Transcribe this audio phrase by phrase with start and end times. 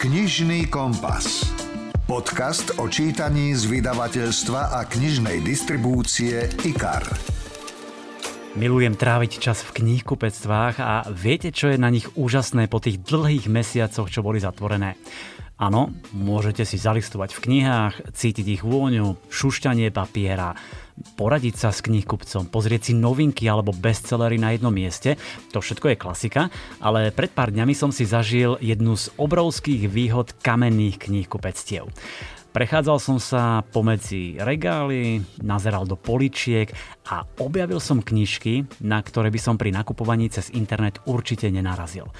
[0.00, 1.44] Knižný kompas.
[2.08, 7.04] Podcast o čítaní z vydavateľstva a knižnej distribúcie IKAR.
[8.56, 13.52] Milujem tráviť čas v knihkupectvách a viete, čo je na nich úžasné po tých dlhých
[13.52, 14.96] mesiacoch, čo boli zatvorené?
[15.60, 20.56] Áno, môžete si zalistovať v knihách, cítiť ich vôňu, šušťanie papiera,
[21.16, 25.16] poradiť sa s knihkupcom, pozrieť si novinky alebo bestsellery na jednom mieste.
[25.52, 26.42] To všetko je klasika,
[26.80, 31.88] ale pred pár dňami som si zažil jednu z obrovských výhod kamenných knihkupectiev.
[32.50, 36.66] Prechádzal som sa pomedzi regály, nazeral do poličiek
[37.06, 42.10] a objavil som knižky, na ktoré by som pri nakupovaní cez internet určite nenarazil.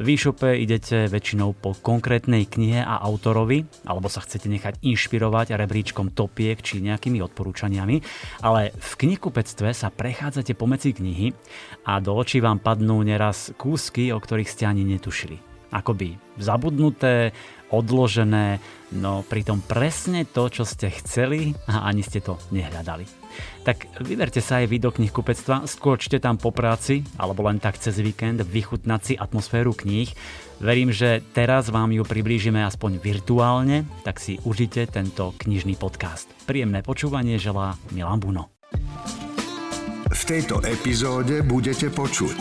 [0.00, 6.16] V e-shope idete väčšinou po konkrétnej knihe a autorovi, alebo sa chcete nechať inšpirovať rebríčkom
[6.16, 8.00] topiek či nejakými odporúčaniami,
[8.40, 11.36] ale v knihkupectve sa prechádzate pomedzi knihy
[11.84, 15.36] a do očí vám padnú neraz kúsky, o ktorých ste ani netušili.
[15.74, 17.34] Akoby zabudnuté,
[17.72, 18.60] odložené,
[18.98, 23.06] no pritom presne to, čo ste chceli a ani ste to nehľadali.
[23.66, 27.98] Tak vyberte sa aj vy do knihkupectva, skôčte tam po práci alebo len tak cez
[27.98, 30.12] víkend vychutnať si atmosféru kníh.
[30.62, 36.30] Verím, že teraz vám ju priblížime aspoň virtuálne, tak si užite tento knižný podcast.
[36.46, 38.54] Príjemné počúvanie želá Milan Buno.
[40.14, 42.38] V tejto epizóde budete počuť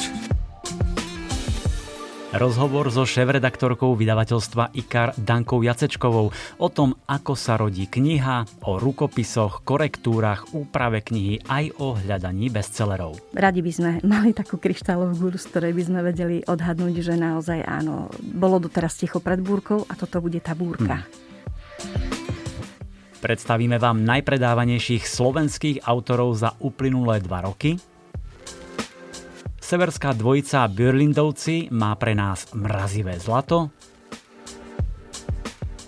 [2.34, 9.62] Rozhovor so šéf-redaktorkou vydavateľstva IKAR Dankou Jacečkovou o tom, ako sa rodí kniha, o rukopisoch,
[9.62, 13.38] korektúrach, úprave knihy aj o hľadaní bestsellerov.
[13.38, 17.70] Radi by sme mali takú kryštálovú guru, z ktorej by sme vedeli odhadnúť, že naozaj
[17.70, 21.06] áno, bolo doteraz ticho pred búrkou a toto bude tá búrka.
[21.06, 21.22] Hmm.
[23.22, 27.78] Predstavíme vám najpredávanejších slovenských autorov za uplynulé dva roky–
[29.74, 33.74] Severská dvojica Bürlindovci má pre nás mrazivé zlato.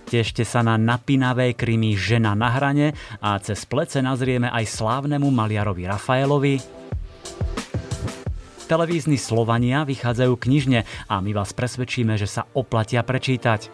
[0.09, 5.85] Tešte sa na napínavé krymy Žena na hrane a cez plece nazrieme aj slávnemu maliarovi
[5.85, 6.65] Rafaelovi.
[8.65, 13.69] Televízni Slovania vychádzajú knižne a my vás presvedčíme, že sa oplatia prečítať.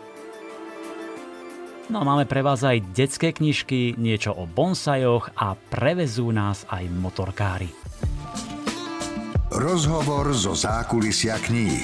[1.88, 6.84] No a máme pre vás aj detské knižky, niečo o bonsajoch a prevezú nás aj
[7.00, 7.72] motorkári.
[9.52, 11.84] Rozhovor zo zákulisia kníh.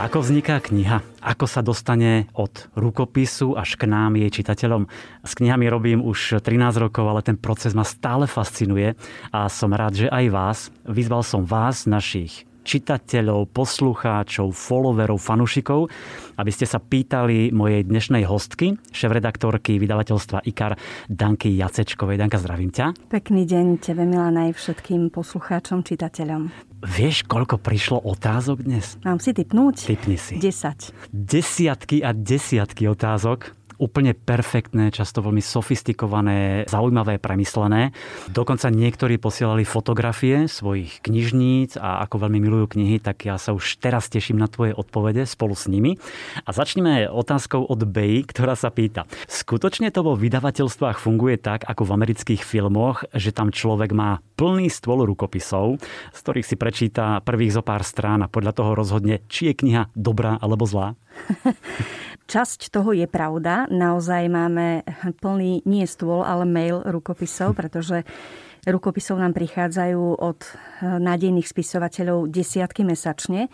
[0.00, 1.04] Ako vzniká kniha?
[1.20, 4.88] Ako sa dostane od rukopisu až k nám jej čitateľom?
[5.20, 8.96] S knihami robím už 13 rokov, ale ten proces ma stále fascinuje
[9.28, 10.58] a som rád, že aj vás.
[10.88, 15.90] Vyzval som vás, našich čitateľov, poslucháčov, followerov, fanušikov,
[16.38, 20.78] aby ste sa pýtali mojej dnešnej hostky, šéf-redaktorky vydavateľstva IKAR
[21.10, 22.16] Danky Jacečkovej.
[22.18, 23.10] Danka, zdravím ťa.
[23.10, 26.72] Pekný deň tebe, Milana, aj všetkým poslucháčom, čitateľom.
[26.82, 28.98] Vieš, koľko prišlo otázok dnes?
[29.06, 29.86] Mám si typnúť?
[29.86, 30.34] Typni si.
[30.42, 31.14] 10.
[31.14, 37.94] Desiatky a desiatky otázok úplne perfektné, často veľmi sofistikované, zaujímavé, premyslené.
[38.28, 43.78] Dokonca niektorí posielali fotografie svojich knižníc a ako veľmi milujú knihy, tak ja sa už
[43.80, 45.96] teraz teším na tvoje odpovede spolu s nimi.
[46.44, 49.08] A začneme otázkou od Bey, ktorá sa pýta.
[49.28, 54.68] Skutočne to vo vydavateľstvách funguje tak, ako v amerických filmoch, že tam človek má plný
[54.72, 55.78] stôl rukopisov,
[56.10, 59.82] z ktorých si prečíta prvých zo pár strán a podľa toho rozhodne, či je kniha
[59.94, 60.98] dobrá alebo zlá?
[62.32, 63.68] Časť toho je pravda.
[63.68, 64.88] Naozaj máme
[65.20, 68.08] plný nie stôl, ale mail rukopisov, pretože
[68.64, 70.40] rukopisov nám prichádzajú od
[70.80, 73.52] nádejných spisovateľov desiatky mesačne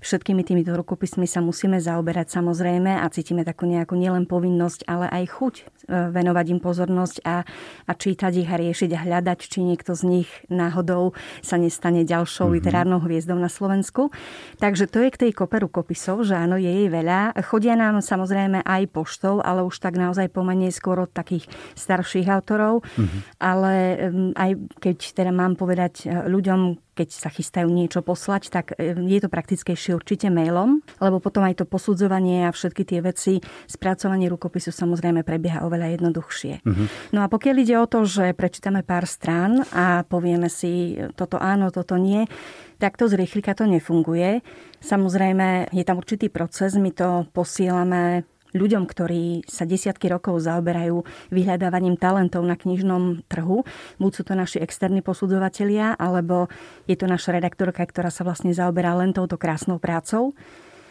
[0.00, 5.24] všetkými týmito rukopismi sa musíme zaoberať samozrejme a cítime takú nejakú nielen povinnosť, ale aj
[5.32, 5.54] chuť
[5.88, 7.46] venovať im pozornosť a,
[7.86, 12.50] a čítať ich a riešiť a hľadať, či niekto z nich náhodou sa nestane ďalšou
[12.50, 12.56] mm-hmm.
[12.60, 14.10] literárnou hviezdou na Slovensku.
[14.58, 17.38] Takže to je k tej kope rukopisov, že áno, je jej veľa.
[17.46, 21.46] Chodia nám samozrejme aj poštou, ale už tak naozaj pomenej skôr od takých
[21.78, 22.82] starších autorov.
[22.96, 23.20] Mm-hmm.
[23.38, 23.72] Ale
[24.34, 29.20] aj keď teda mám povedať e, ľuďom, keď sa chystajú niečo poslať, tak e, je
[29.20, 34.72] to praktickejšie určite mailom, lebo potom aj to posudzovanie a všetky tie veci, spracovanie rukopisu
[34.72, 36.64] samozrejme prebieha oveľa jednoduchšie.
[36.64, 36.88] Uh-huh.
[37.12, 41.68] No a pokiaľ ide o to, že prečítame pár strán a povieme si toto áno,
[41.68, 42.24] toto nie,
[42.80, 44.40] takto z rýchlika to nefunguje.
[44.80, 48.24] Samozrejme, je tam určitý proces, my to posielame
[48.56, 53.68] ľuďom, ktorí sa desiatky rokov zaoberajú vyhľadávaním talentov na knižnom trhu.
[54.00, 56.48] Buď sú to naši externí posudzovatelia, alebo
[56.88, 60.32] je to naša redaktorka, ktorá sa vlastne zaoberá len touto krásnou prácou.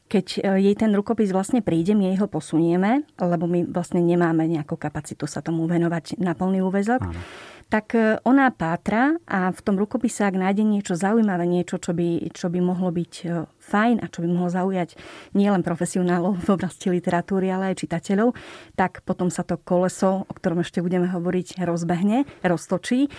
[0.05, 4.45] Keď e, jej ten rukopis vlastne príde, my jej ho posunieme, lebo my vlastne nemáme
[4.45, 7.01] nejakú kapacitu sa tomu venovať na plný úvezok.
[7.01, 7.17] Áno.
[7.65, 12.29] tak e, ona pátra a v tom rukopise, ak nájde niečo zaujímavé, niečo, čo by,
[12.29, 14.93] čo by mohlo byť e, fajn a čo by mohlo zaujať
[15.33, 18.37] nielen profesionálov v oblasti literatúry, ale aj čitateľov,
[18.77, 23.09] tak potom sa to koleso, o ktorom ešte budeme hovoriť, rozbehne, roztočí.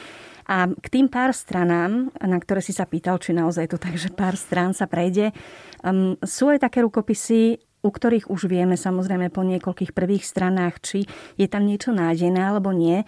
[0.47, 4.15] A k tým pár stranám, na ktoré si sa pýtal, či naozaj to tak, že
[4.15, 5.35] pár strán sa prejde,
[5.83, 10.99] um, sú aj také rukopisy, u ktorých už vieme samozrejme po niekoľkých prvých stranách, či
[11.39, 13.07] je tam niečo nájdené alebo nie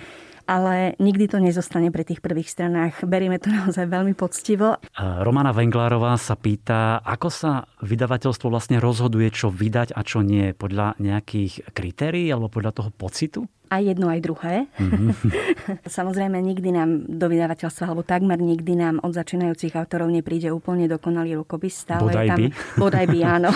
[0.48, 3.04] ale nikdy to nezostane pri tých prvých stranách.
[3.04, 4.80] Berieme to naozaj veľmi poctivo.
[4.96, 10.96] Romana Venglárová sa pýta, ako sa vydavateľstvo vlastne rozhoduje, čo vydať a čo nie, podľa
[10.96, 13.44] nejakých kritérií alebo podľa toho pocitu?
[13.68, 14.54] Aj jedno, aj druhé.
[14.80, 15.10] Mm-hmm.
[15.98, 21.40] Samozrejme, nikdy nám do vydavateľstva, alebo takmer nikdy nám od začínajúcich autorov nepríde úplne dokonalý
[21.40, 21.84] rukopis.
[21.84, 22.46] Stále bodaj je tam, by.
[22.82, 23.50] Bodaj by, áno.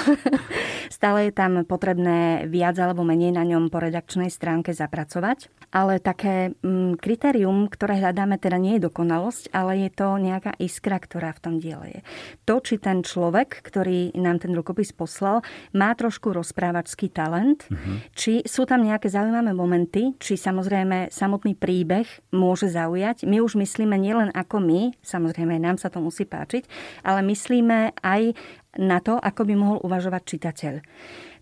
[1.02, 5.48] Stále je tam potrebné viac alebo menej na ňom po redakčnej stránke zapracovať.
[5.72, 11.00] Ale také mm, kritérium, ktoré hľadáme, teda nie je dokonalosť, ale je to nejaká iskra,
[11.00, 12.00] ktorá v tom diele je.
[12.44, 15.40] To, či ten človek, ktorý nám ten rukopis poslal,
[15.72, 17.96] má trošku rozprávačský talent, mm-hmm.
[18.12, 23.24] či sú tam nejaké zaujímavé momenty, či samozrejme samotný príbeh môže zaujať.
[23.28, 26.66] My už myslíme nielen ako my, samozrejme nám sa to musí páčiť,
[27.06, 28.34] ale myslíme aj
[28.80, 30.74] na to, ako by mohol uvažovať čitateľ.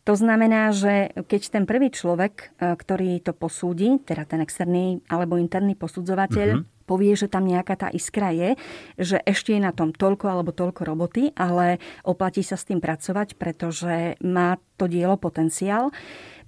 [0.08, 5.36] To znamená, že keď ten prvý človek, e, ktorý to posúdi, teda ten externý alebo
[5.36, 6.88] interný posudzovateľ, mm-hmm.
[6.88, 8.56] povie, že tam nejaká tá iskra je,
[8.96, 13.36] že ešte je na tom toľko alebo toľko roboty, ale oplatí sa s tým pracovať,
[13.36, 15.92] pretože má to dielo potenciál,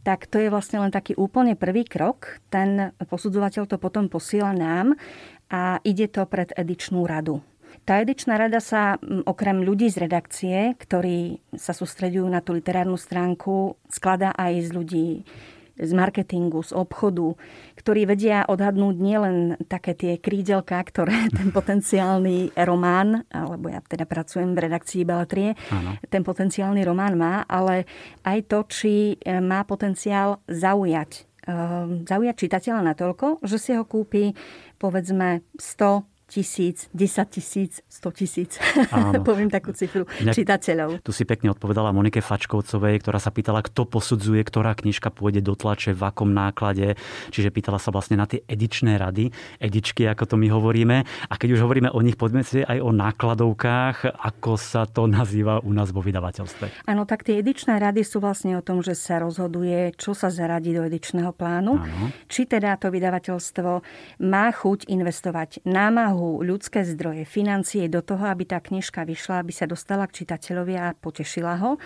[0.03, 2.43] tak to je vlastne len taký úplne prvý krok.
[2.51, 4.99] Ten posudzovateľ to potom posiela nám
[5.47, 7.43] a ide to pred edičnú radu.
[7.83, 13.81] Tá edičná rada sa okrem ľudí z redakcie, ktorí sa sústredujú na tú literárnu stránku,
[13.89, 15.09] skladá aj z ľudí
[15.77, 17.35] z marketingu, z obchodu,
[17.81, 19.37] ktorí vedia odhadnúť nielen
[19.67, 25.97] také tie krídelka, ktoré ten potenciálny román, alebo ja teda pracujem v redakcii Beletrie, ano.
[26.07, 27.89] ten potenciálny román má, ale
[28.23, 31.53] aj to, či e, má potenciál zaujať e,
[32.05, 34.37] zaujať čitateľa natoľko, že si ho kúpi
[34.77, 38.57] povedzme 100 tisíc, 10 tisíc, 100 tisíc,
[39.29, 41.05] poviem takú cifru, Inak, čitateľov.
[41.05, 45.53] Tu si pekne odpovedala Monike Fačkovcovej, ktorá sa pýtala, kto posudzuje, ktorá knižka pôjde do
[45.53, 46.97] tlače, v akom náklade.
[47.29, 49.29] Čiže pýtala sa vlastne na tie edičné rady,
[49.61, 51.05] edičky, ako to my hovoríme.
[51.05, 55.61] A keď už hovoríme o nich, poďme si aj o nákladovkách, ako sa to nazýva
[55.61, 56.89] u nás vo vydavateľstve.
[56.89, 60.73] Áno, tak tie edičné rady sú vlastne o tom, že sa rozhoduje, čo sa zaradí
[60.73, 61.77] do edičného plánu.
[61.77, 62.09] Áno.
[62.33, 63.71] Či teda to vydavateľstvo
[64.25, 69.51] má chuť investovať námahu snahu, ľudské zdroje, financie do toho, aby tá knižka vyšla, aby
[69.51, 71.83] sa dostala k čitateľovi a potešila ho.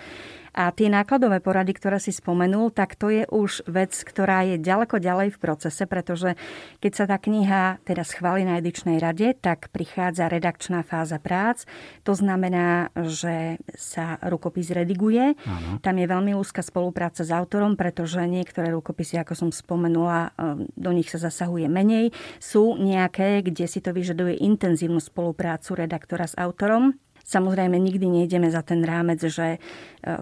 [0.57, 4.97] A tie nákladové porady, ktoré si spomenul, tak to je už vec, ktorá je ďaleko
[4.97, 6.33] ďalej v procese, pretože
[6.81, 11.69] keď sa tá kniha teda schváli na edičnej rade, tak prichádza redakčná fáza prác.
[12.09, 15.37] To znamená, že sa rukopis rediguje.
[15.45, 15.77] Áno.
[15.77, 20.89] Tam je veľmi úzka spolupráca s autorom, pretože niektoré rukopisy, ako som spomenula, ehm, do
[20.89, 22.09] nich sa zasahuje menej.
[22.41, 26.97] Sú nejaké, kde si to vyžaduje intenzívnu spoluprácu redaktora s autorom.
[27.27, 29.59] Samozrejme, nikdy nejdeme za ten rámec, že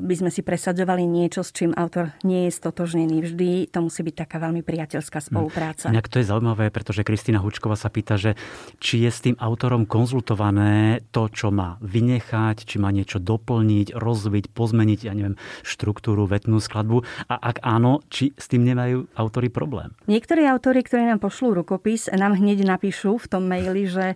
[0.01, 3.21] by sme si presadzovali niečo, s čím autor nie je stotožnený.
[3.21, 5.25] Vždy to musí byť taká veľmi priateľská hm.
[5.29, 5.85] spolupráca.
[5.93, 8.33] Inak to je zaujímavé, pretože Kristýna Hučková sa pýta, že
[8.81, 14.45] či je s tým autorom konzultované to, čo má vynechať, či má niečo doplniť, rozviť,
[14.51, 17.05] pozmeniť, ja neviem, štruktúru, vetnú skladbu.
[17.29, 19.93] A ak áno, či s tým nemajú autory problém?
[20.09, 24.15] Niektorí autory, ktorí nám pošlú rukopis, nám hneď napíšu v tom maili, že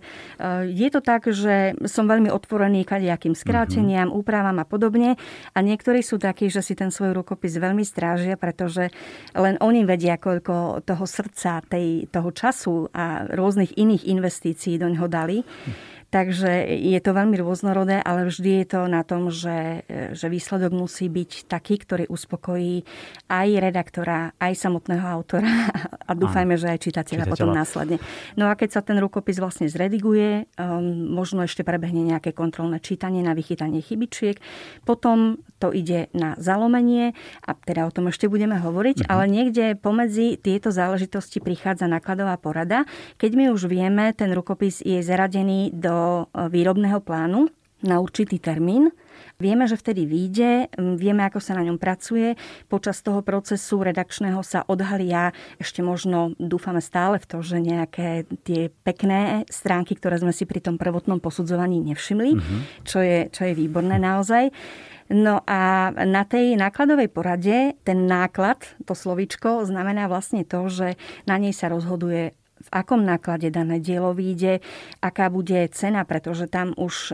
[0.68, 4.20] je to tak, že som veľmi otvorený kadejakým skráteniam, mm-hmm.
[4.20, 5.20] úpravám a podobne.
[5.54, 8.90] A niektorí sú takí, že si ten svoj rukopis veľmi strážia, pretože
[9.32, 15.08] len oni vedia, koľko toho srdca, tej, toho času a rôznych iných investícií do ňoho
[15.08, 15.44] dali.
[16.10, 21.06] Takže je to veľmi rôznorodé, ale vždy je to na tom, že, že výsledok musí
[21.06, 22.82] byť taký, ktorý uspokojí
[23.30, 25.70] aj redaktora, aj samotného autora
[26.10, 28.02] a dúfajme, že aj čitateľa, čitateľa potom následne.
[28.34, 33.22] No a keď sa ten rukopis vlastne zrediguje, um, možno ešte prebehne nejaké kontrolné čítanie
[33.22, 34.42] na vychytanie chybičiek,
[34.82, 37.14] potom to ide na zalomenie
[37.46, 39.12] a teda o tom ešte budeme hovoriť, mm-hmm.
[39.14, 42.82] ale niekde pomedzi tieto záležitosti prichádza nakladová porada.
[43.22, 48.92] Keď my už vieme, ten rukopis je zaradený do E, výrobného plánu na určitý termín.
[49.40, 50.68] Vieme, že vtedy vyjde,
[51.00, 52.36] vieme, ako sa na ňom pracuje.
[52.68, 58.68] Počas toho procesu redakčného sa odhalia ešte možno, dúfame stále v to, že nejaké tie
[58.84, 62.60] pekné stránky, ktoré sme si pri tom prvotnom posudzovaní nevšimli, mm-hmm.
[62.84, 64.52] čo, je, čo je výborné naozaj.
[65.10, 71.40] No a na tej nákladovej porade ten náklad, to slovičko, znamená vlastne to, že na
[71.40, 72.36] nej sa rozhoduje
[72.72, 74.62] akom náklade dané dielo vyjde,
[75.02, 77.12] aká bude cena, pretože tam už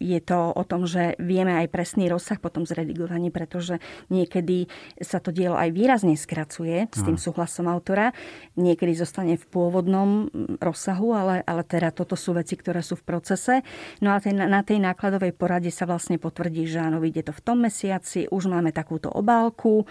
[0.00, 4.66] je to o tom, že vieme aj presný rozsah potom zredigovaní, pretože niekedy
[4.96, 8.16] sa to dielo aj výrazne skracuje s tým súhlasom autora,
[8.56, 13.60] niekedy zostane v pôvodnom rozsahu, ale, ale teda toto sú veci, ktoré sú v procese.
[14.00, 17.44] No a tej, na tej nákladovej porade sa vlastne potvrdí, že áno, vyjde to v
[17.44, 19.84] tom mesiaci, už máme takúto obálku,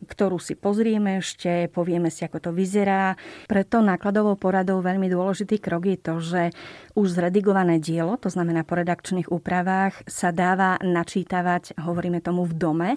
[0.00, 3.20] ktorú si pozrieme ešte, povieme si, ako to vyzerá.
[3.44, 6.42] Preto nákladovou poradou veľmi dôležitý krok je to, že
[6.96, 9.49] už zredigované dielo, to znamená po redakčných úpravách,
[10.06, 12.90] sa dáva načítavať, hovoríme tomu v dome.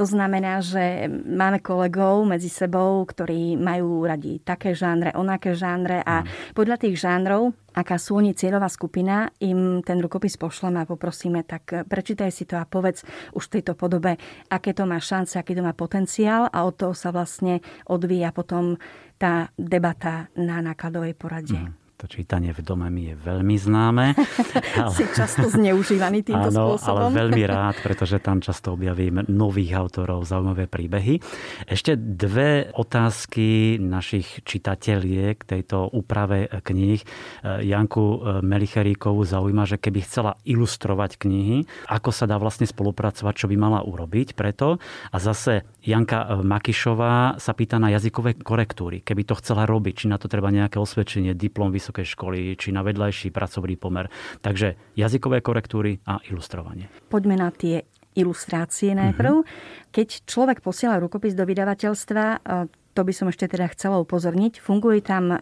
[0.00, 6.24] To znamená, že máme kolegov medzi sebou, ktorí majú radi také žánre, onaké žánre a
[6.24, 6.56] mm.
[6.56, 11.86] podľa tých žánrov aká sú oni cieľová skupina, im ten rukopis pošleme a poprosíme, tak
[11.86, 14.18] prečítaj si to a povedz už v tejto podobe,
[14.50, 18.74] aké to má šance, aký to má potenciál a od toho sa vlastne odvíja potom
[19.20, 21.58] tá debata na nákladovej porade.
[21.58, 21.79] Mm.
[22.00, 24.16] To čítanie v dome mi je veľmi známe.
[24.80, 24.88] Ale...
[24.96, 27.12] si často zneužívaný týmto Áno, spôsobom.
[27.12, 31.20] ale veľmi rád, pretože tam často objavím nových autorov, zaujímavé príbehy.
[31.68, 37.04] Ešte dve otázky našich čitateľiek tejto úprave kníh.
[37.44, 43.56] Janku Melicheríkovú zaujíma, že keby chcela ilustrovať knihy, ako sa dá vlastne spolupracovať, čo by
[43.60, 44.80] mala urobiť preto.
[45.12, 49.04] A zase Janka Makišová sa pýta na jazykové korektúry.
[49.04, 52.86] Keby to chcela robiť, či na to treba nejaké osvedčenie, diplom, vysokej školy, či na
[52.86, 54.06] vedľajší pracovný pomer.
[54.38, 56.86] Takže jazykové korektúry a ilustrovanie.
[57.10, 57.82] Poďme na tie
[58.14, 59.42] ilustrácie najprv.
[59.42, 59.90] Uh-huh.
[59.90, 62.46] Keď človek posiela rukopis do vydavateľstva,
[62.94, 64.58] to by som ešte teda chcela upozorniť.
[64.58, 65.36] Funguje tam e,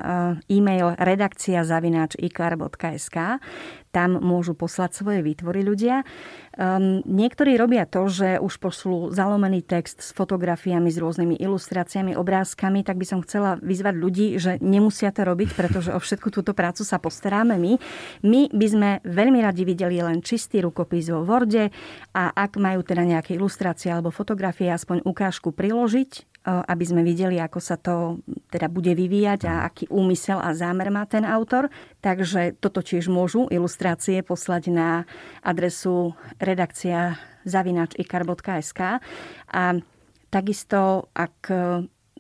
[0.53, 3.41] e-mail redakcia zavináč ikar.sk
[3.89, 6.05] tam môžu poslať svoje výtvory ľudia.
[6.59, 12.83] Um, niektorí robia to, že už pošlú zalomený text s fotografiami, s rôznymi ilustráciami, obrázkami,
[12.83, 16.83] tak by som chcela vyzvať ľudí, že nemusia to robiť, pretože o všetku túto prácu
[16.83, 17.73] sa postaráme my.
[18.27, 21.71] My by sme veľmi radi videli len čistý rukopis vo Worde
[22.13, 27.61] a ak majú teda nejaké ilustrácie alebo fotografie, aspoň ukážku priložiť, aby sme videli, ako
[27.61, 31.69] sa to teda bude vyvíjať a aký úmysel a zámer má ten autor.
[32.01, 34.89] Takže toto tiež môžu ilustrácie poslať na
[35.45, 38.81] adresu redakcia zavinač.ikar.sk
[39.49, 39.63] a
[40.29, 41.37] takisto, ak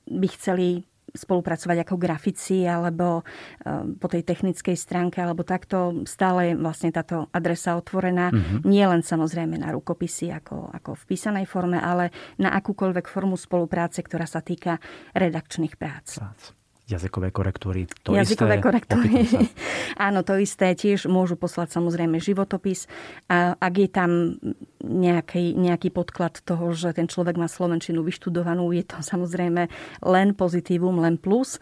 [0.08, 0.88] by chceli
[1.18, 6.06] spolupracovať ako grafici alebo eh, po tej technickej stránke alebo takto.
[6.06, 8.30] Stále je vlastne táto adresa otvorená.
[8.30, 8.60] Mm-hmm.
[8.62, 14.00] Nie len samozrejme na rukopisy ako, ako v písanej forme, ale na akúkoľvek formu spolupráce,
[14.06, 14.78] ktorá sa týka
[15.18, 16.22] redakčných prác.
[16.22, 16.58] prác
[16.88, 17.84] jazykové korektúry.
[18.08, 19.28] To jazykové isté, korektúry.
[20.08, 20.72] Áno, to isté.
[20.72, 22.88] Tiež môžu poslať samozrejme životopis.
[23.28, 24.10] A ak je tam
[24.85, 29.66] nejaký, nejaký podklad toho, že ten človek má Slovenčinu vyštudovanú, je to samozrejme
[30.06, 31.58] len pozitívum, len plus.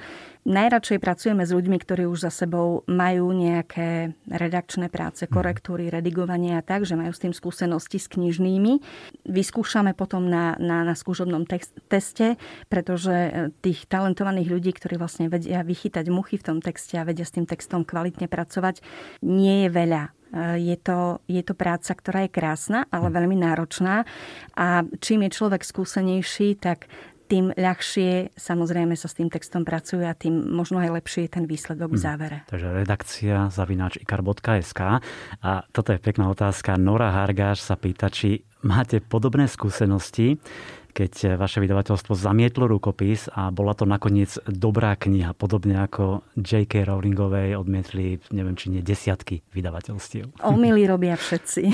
[0.46, 5.32] Najradšej pracujeme s ľuďmi, ktorí už za sebou majú nejaké redakčné práce, mhm.
[5.34, 8.78] korektúry, redigovanie a tak, že majú s tým skúsenosti s knižnými.
[9.26, 12.38] Vyskúšame potom na, na, na skúšobnom text, teste,
[12.70, 17.26] pretože e, tých talentovaných ľudí, ktorí vlastne vedia vychytať muchy v tom texte a vedia
[17.26, 18.86] s tým textom kvalitne pracovať,
[19.26, 23.14] nie je veľa je to, je to práca, ktorá je krásna, ale mhm.
[23.14, 24.08] veľmi náročná.
[24.56, 26.90] A čím je človek skúsenejší, tak
[27.26, 31.44] tým ľahšie samozrejme sa s tým textom pracuje a tým možno aj lepšie je ten
[31.44, 32.04] výsledok v hm.
[32.06, 32.36] závere.
[32.38, 32.48] Hmm.
[32.54, 34.80] Takže redakcia zavináč ikar.sk
[35.42, 36.78] a toto je pekná otázka.
[36.78, 40.38] Nora Hargáš sa pýta, či máte podobné skúsenosti,
[40.96, 46.88] keď vaše vydavateľstvo zamietlo rukopis a bola to nakoniec dobrá kniha, podobne ako J.K.
[46.88, 50.40] Rowlingovej odmietli, neviem, či nie desiatky vydavateľstiev.
[50.56, 51.68] Omily robia všetci.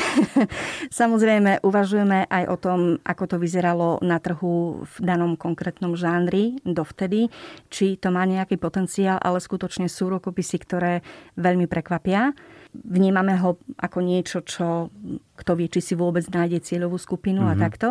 [1.02, 7.30] Samozrejme, uvažujeme aj o tom, ako to vyzeralo na trhu v danom konkrétnom žánri dovtedy,
[7.70, 11.06] či to má nejaký potenciál, ale skutočne sú rukopisy, ktoré
[11.38, 12.34] veľmi prekvapia.
[12.72, 14.88] Vnímame ho ako niečo, čo
[15.36, 17.52] kto vie, či si vôbec nájde cieľovú skupinu mm-hmm.
[17.52, 17.62] a mhm.
[17.62, 17.88] takto.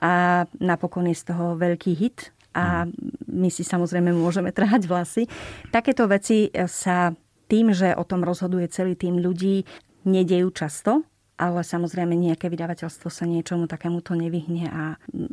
[0.00, 0.12] A
[0.60, 2.92] napokon je z toho veľký hit a mhm.
[3.28, 5.28] my si samozrejme môžeme trhať vlasy.
[5.68, 7.12] Takéto veci sa
[7.48, 9.68] tým, že o tom rozhoduje celý tým ľudí,
[10.08, 11.04] nedejú často
[11.42, 14.82] ale samozrejme nejaké vydavateľstvo sa niečomu takémuto nevyhne a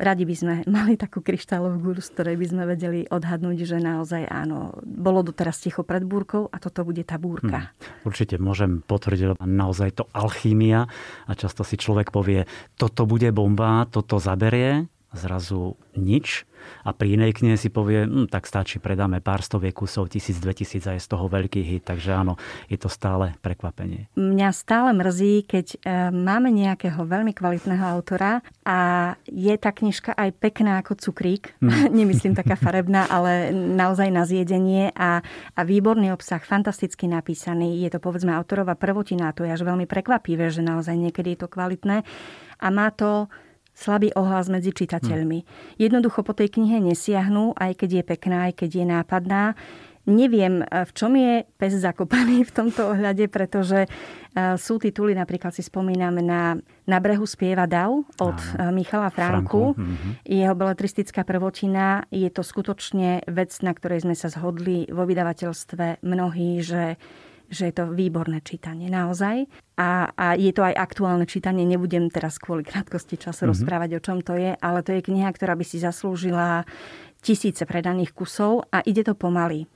[0.01, 4.25] radi by sme mali takú kryštálovú gulu, z ktorej by sme vedeli odhadnúť, že naozaj
[4.25, 7.69] áno, bolo doteraz ticho pred búrkou a toto bude tá búrka.
[7.69, 8.09] Hmm.
[8.09, 10.89] Určite môžem potvrdiť, naozaj to alchímia
[11.29, 16.49] a často si človek povie, toto bude bomba, toto zaberie zrazu nič
[16.83, 20.55] a pri inej knihe si povie, hm, tak stačí, predáme pár stoviek kusov, tisíc, dve
[20.55, 21.83] tisíc a je z toho veľký hit.
[21.87, 24.11] Takže áno, je to stále prekvapenie.
[24.15, 25.77] Mňa stále mrzí, keď e,
[26.13, 28.77] máme nejakého veľmi kvalitného autora a
[29.27, 31.55] je tá knižka aj pekná ako cukrík.
[31.59, 31.91] Hmm.
[31.99, 35.23] Nemyslím taká farebná, ale naozaj na zjedenie a,
[35.55, 37.81] a výborný obsah, fantasticky napísaný.
[37.83, 41.51] Je to povedzme autorová prvotina, to je až veľmi prekvapivé, že naozaj niekedy je to
[41.51, 42.03] kvalitné.
[42.59, 43.31] A má to
[43.79, 45.39] slabý ohlas medzi čitateľmi.
[45.39, 45.49] Hmm.
[45.79, 49.43] Jednoducho po tej knihe nesiahnú, aj keď je pekná, aj keď je nápadná.
[50.09, 53.89] Neviem, v čom je pes zakopaný v tomto ohľade, pretože e,
[54.57, 56.57] sú tituly, napríklad si spomínam na
[56.89, 58.73] Na brehu spieva Dav od Áno.
[58.73, 59.77] E, Michala Franku.
[59.77, 59.77] Franku.
[59.77, 60.11] Mm-hmm.
[60.25, 66.65] Jeho beletristická prvotina je to skutočne vec, na ktorej sme sa zhodli vo vydavateľstve mnohí,
[66.65, 66.97] že
[67.49, 69.49] že je to výborné čítanie naozaj.
[69.75, 73.51] A, a je to aj aktuálne čítanie, nebudem teraz kvôli krátkosti času mm-hmm.
[73.51, 76.63] rozprávať, o čom to je, ale to je kniha, ktorá by si zaslúžila
[77.19, 79.67] tisíce predaných kusov a ide to pomaly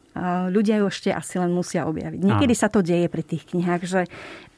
[0.54, 2.22] ľudia ju ešte asi len musia objaviť.
[2.22, 2.62] Niekedy Áno.
[2.62, 4.02] sa to deje pri tých knihách, že,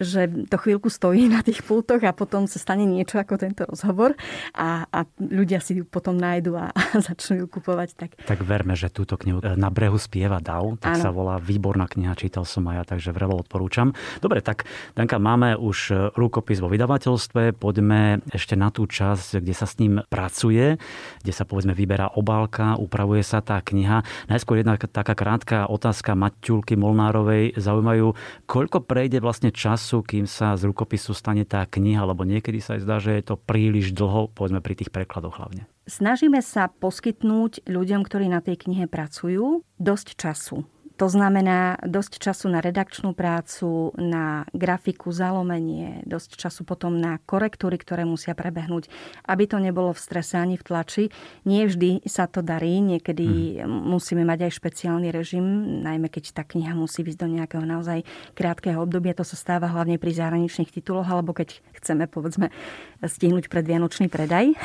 [0.03, 4.19] že to chvíľku stojí na tých pultoch a potom sa stane niečo ako tento rozhovor
[4.51, 7.89] a, a ľudia si ju potom nájdu a, a začnú ju kupovať.
[7.95, 8.09] Tak...
[8.27, 11.03] tak verme, že túto knihu e, Na brehu spieva Dau, tak Áno.
[11.07, 13.95] sa volá výborná kniha, čítal som aj ja, takže vrelo odporúčam.
[14.19, 19.55] Dobre, tak Danka, máme už e, rukopis vo vydavateľstve, poďme ešte na tú časť, kde
[19.55, 20.75] sa s ním pracuje,
[21.23, 24.03] kde sa povedzme vyberá obálka, upravuje sa tá kniha.
[24.27, 27.53] Najskôr jedna taká krátka krátka otázka Maťulky Molnárovej.
[27.61, 28.17] Zaujímajú,
[28.49, 32.81] koľko prejde vlastne času, kým sa z rukopisu stane tá kniha, lebo niekedy sa aj
[32.81, 35.69] zdá, že je to príliš dlho, povedzme pri tých prekladoch hlavne.
[35.85, 40.65] Snažíme sa poskytnúť ľuďom, ktorí na tej knihe pracujú, dosť času.
[40.95, 47.75] To znamená dosť času na redakčnú prácu, na grafiku, zalomenie, dosť času potom na korektúry,
[47.75, 48.87] ktoré musia prebehnúť,
[49.27, 51.03] aby to nebolo v strese ani v tlači.
[51.43, 53.67] Nie vždy sa to darí, niekedy hmm.
[53.67, 55.43] musíme mať aj špeciálny režim,
[55.83, 59.11] najmä keď tá kniha musí ísť do nejakého naozaj krátkeho obdobia.
[59.19, 62.55] To sa stáva hlavne pri zahraničných tituloch, alebo keď chceme, povedzme,
[63.03, 64.55] stihnúť predvianočný predaj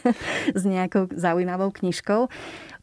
[0.60, 2.30] s nejakou zaujímavou knižkou.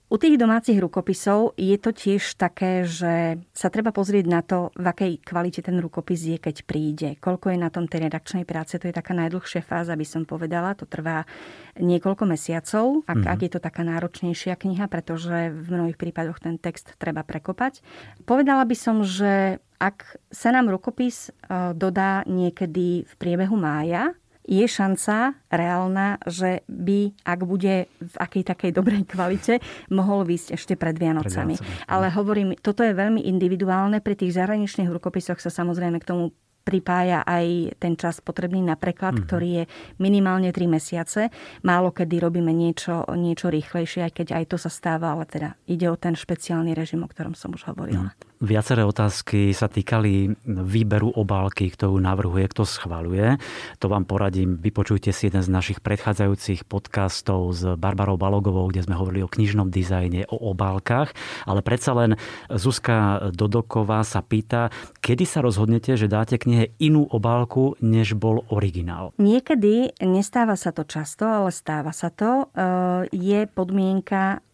[0.08, 4.88] U tých domácich rukopisov je to tiež také, že sa treba pozrieť na to, v
[4.88, 7.10] akej kvalite ten rukopis je, keď príde.
[7.20, 10.80] Koľko je na tom tej redakčnej práce, to je taká najdlhšia fáza, by som povedala.
[10.80, 11.28] To trvá
[11.76, 13.34] niekoľko mesiacov, ak, mm-hmm.
[13.36, 17.84] ak je to taká náročnejšia kniha, pretože v mnohých prípadoch ten text treba prekopať.
[18.24, 21.32] Povedala by som, že ak sa nám rukopis e,
[21.76, 24.16] dodá niekedy v priebehu mája,
[24.48, 29.60] je šanca reálna, že by, ak bude v akej takej dobrej kvalite,
[29.92, 31.60] mohol výsť ešte pred Vianocami.
[31.60, 31.92] Pred Vianocami.
[31.92, 34.00] Ale hovorím, toto je veľmi individuálne.
[34.00, 36.32] Pri tých zahraničných rukopisoch sa samozrejme k tomu
[36.68, 39.28] pripája aj ten čas potrebný na preklad, mm-hmm.
[39.32, 39.64] ktorý je
[40.04, 41.32] minimálne 3 mesiace.
[41.64, 45.88] Málo kedy robíme niečo, niečo rýchlejšie, aj keď aj to sa stáva, ale teda ide
[45.88, 48.12] o ten špeciálny režim, o ktorom som už hovorila.
[48.12, 48.27] Mm.
[48.38, 53.42] Viaceré otázky sa týkali výberu obálky, kto ju navrhuje, kto schvaluje.
[53.82, 58.94] To vám poradím, vypočujte si jeden z našich predchádzajúcich podcastov s Barbarou Balogovou, kde sme
[58.94, 61.18] hovorili o knižnom dizajne, o obálkach.
[61.50, 62.14] Ale predsa len
[62.54, 64.70] Zuzka Dodoková sa pýta,
[65.02, 69.18] kedy sa rozhodnete, že dáte knihe inú obálku, než bol originál?
[69.18, 72.54] Niekedy, nestáva sa to často, ale stáva sa to.
[72.54, 74.46] E, je podmienka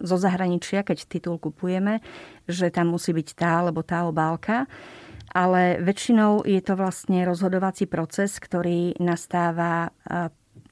[0.00, 2.00] zo zahraničia, keď titul kupujeme,
[2.48, 4.64] že tam musí byť tá alebo tá obálka.
[5.28, 9.92] Ale väčšinou je to vlastne rozhodovací proces, ktorý nastáva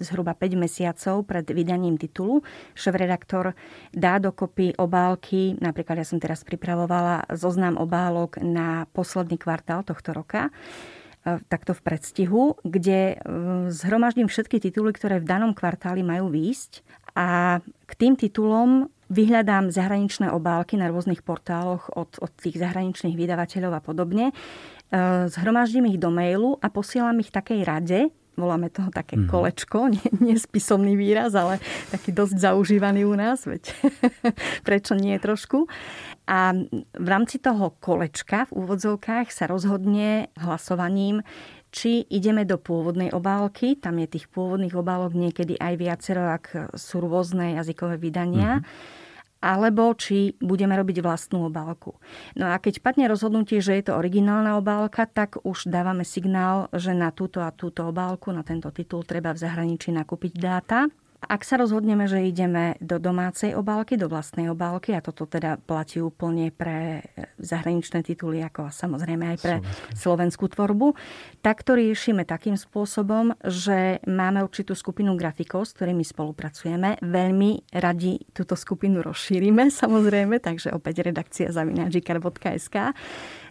[0.01, 2.41] zhruba 5 mesiacov pred vydaním titulu.
[2.73, 3.53] Šéf-redaktor
[3.93, 10.49] dá dokopy obálky, napríklad ja som teraz pripravovala zoznam obálok na posledný kvartál tohto roka
[11.27, 13.19] takto v predstihu, kde
[13.75, 20.29] zhromaždím všetky tituly, ktoré v danom kvartáli majú výjsť a k tým titulom vyhľadám zahraničné
[20.35, 24.27] obálky na rôznych portáloch od, od tých zahraničných vydavateľov a podobne.
[24.31, 24.35] E,
[25.31, 28.01] zhromaždím ich do mailu a posielam ich takej rade,
[28.37, 29.27] voláme toho také mm.
[29.33, 31.59] kolečko, nie, nie spisomný výraz, ale
[31.91, 33.73] taký dosť zaužívaný u nás, veď
[34.67, 35.67] prečo nie trošku.
[36.27, 36.51] A
[36.99, 41.23] v rámci toho kolečka v úvodzovkách sa rozhodne hlasovaním,
[41.77, 47.05] či ideme do pôvodnej obálky, tam je tých pôvodných obálok niekedy aj viacero, ak sú
[47.05, 49.05] rôzne jazykové vydania, mm-hmm
[49.37, 52.01] alebo či budeme robiť vlastnú obálku.
[52.35, 56.97] No a keď padne rozhodnutie, že je to originálna obálka, tak už dávame signál, že
[56.97, 60.91] na túto a túto obálku, na tento titul treba v zahraničí nakúpiť dáta
[61.27, 65.99] Ak sa rozhodneme, že ideme do domácej obálky, do vlastnej obálky, a toto teda platí
[65.99, 67.03] úplne pre
[67.43, 69.57] zahraničné tituly, ako samozrejme aj pre
[69.99, 70.95] slovenskú tvorbu,
[71.43, 77.03] tak to riešime takým spôsobom, že máme určitú skupinu grafikov, s ktorými spolupracujeme.
[77.03, 82.95] Veľmi radi túto skupinu rozšírime, samozrejme, takže opäť redakcia zavináčikar.sk.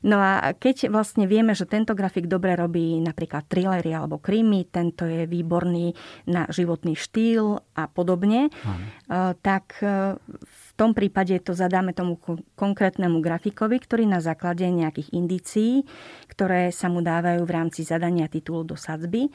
[0.05, 5.09] No a keď vlastne vieme, že tento grafik dobre robí napríklad trillery alebo krímy, tento
[5.09, 5.97] je výborný
[6.29, 8.75] na životný štýl a podobne, Aha.
[9.05, 12.19] Eh, tak eh, v tom prípade to zadáme tomu
[12.55, 15.73] konkrétnemu grafikovi, ktorý na základe nejakých indícií,
[16.31, 19.27] ktoré sa mu dávajú v rámci zadania titulu do sadzby,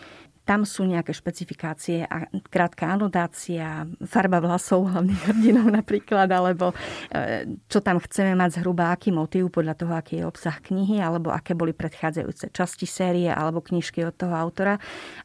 [0.51, 6.75] tam sú nejaké špecifikácie a krátka anotácia, farba vlasov hlavných hrdinov napríklad, alebo
[7.13, 11.31] e, čo tam chceme mať zhruba, aký motív podľa toho, aký je obsah knihy, alebo
[11.31, 14.75] aké boli predchádzajúce časti série alebo knižky od toho autora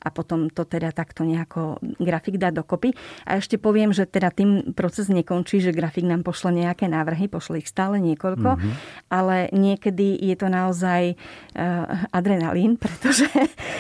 [0.04, 2.93] a potom to teda takto nejako grafik dá dokopy.
[3.25, 7.65] A ešte poviem, že teda tým proces nekončí, že grafik nám pošle nejaké návrhy, pošle
[7.65, 8.73] ich stále niekoľko, mm-hmm.
[9.10, 13.25] ale niekedy je to naozaj uh, adrenalín, pretože,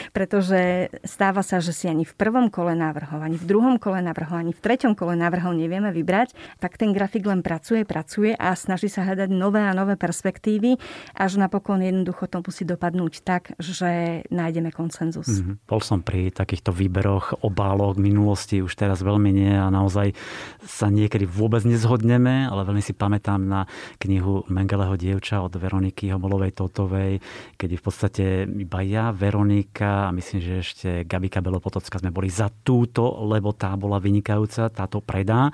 [0.09, 3.97] pretože stáva stáva sa, že si ani v prvom kole návrhov, ani v druhom kole
[3.97, 8.53] návrhov, ani v treťom kole návrhov nevieme vybrať, tak ten grafik len pracuje, pracuje a
[8.53, 10.77] snaží sa hľadať nové a nové perspektívy,
[11.17, 15.25] až napokon jednoducho to musí dopadnúť tak, že nájdeme konsenzus.
[15.25, 15.65] Mm-hmm.
[15.65, 20.13] Bol som pri takýchto výberoch obálok minulosti, už teraz veľmi nie a naozaj
[20.61, 23.65] sa niekedy vôbec nezhodneme, ale veľmi si pamätám na
[23.97, 27.17] knihu Mengeleho dievča od Veroniky Homolovej Totovej,
[27.57, 32.27] kedy v podstate iba ja, Veronika a myslím, že ešte Gabi Vika Belopotocka sme boli
[32.27, 35.47] za túto, lebo tá bola vynikajúca, táto predá.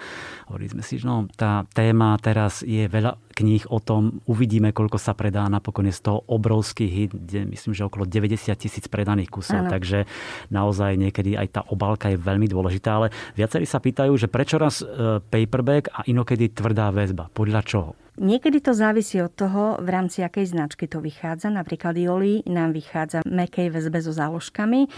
[0.50, 4.97] Hovorili sme si, že no, tá téma teraz je veľa kníh o tom, uvidíme, koľko
[4.97, 5.45] sa predá.
[5.47, 9.69] Napokon je z toho obrovský hit, kde myslím, že okolo 90 tisíc predaných kusov.
[9.69, 9.71] Ano.
[9.71, 10.10] Takže
[10.50, 12.97] naozaj niekedy aj tá obálka je veľmi dôležitá.
[12.97, 17.30] Ale viacerí sa pýtajú, že prečo raz e, paperback a inokedy tvrdá väzba.
[17.32, 18.00] Podľa čoho?
[18.19, 21.47] Niekedy to závisí od toho, v rámci akej značky to vychádza.
[21.47, 24.91] Napríklad Joli nám vychádza v mekej väzbe so záložkami.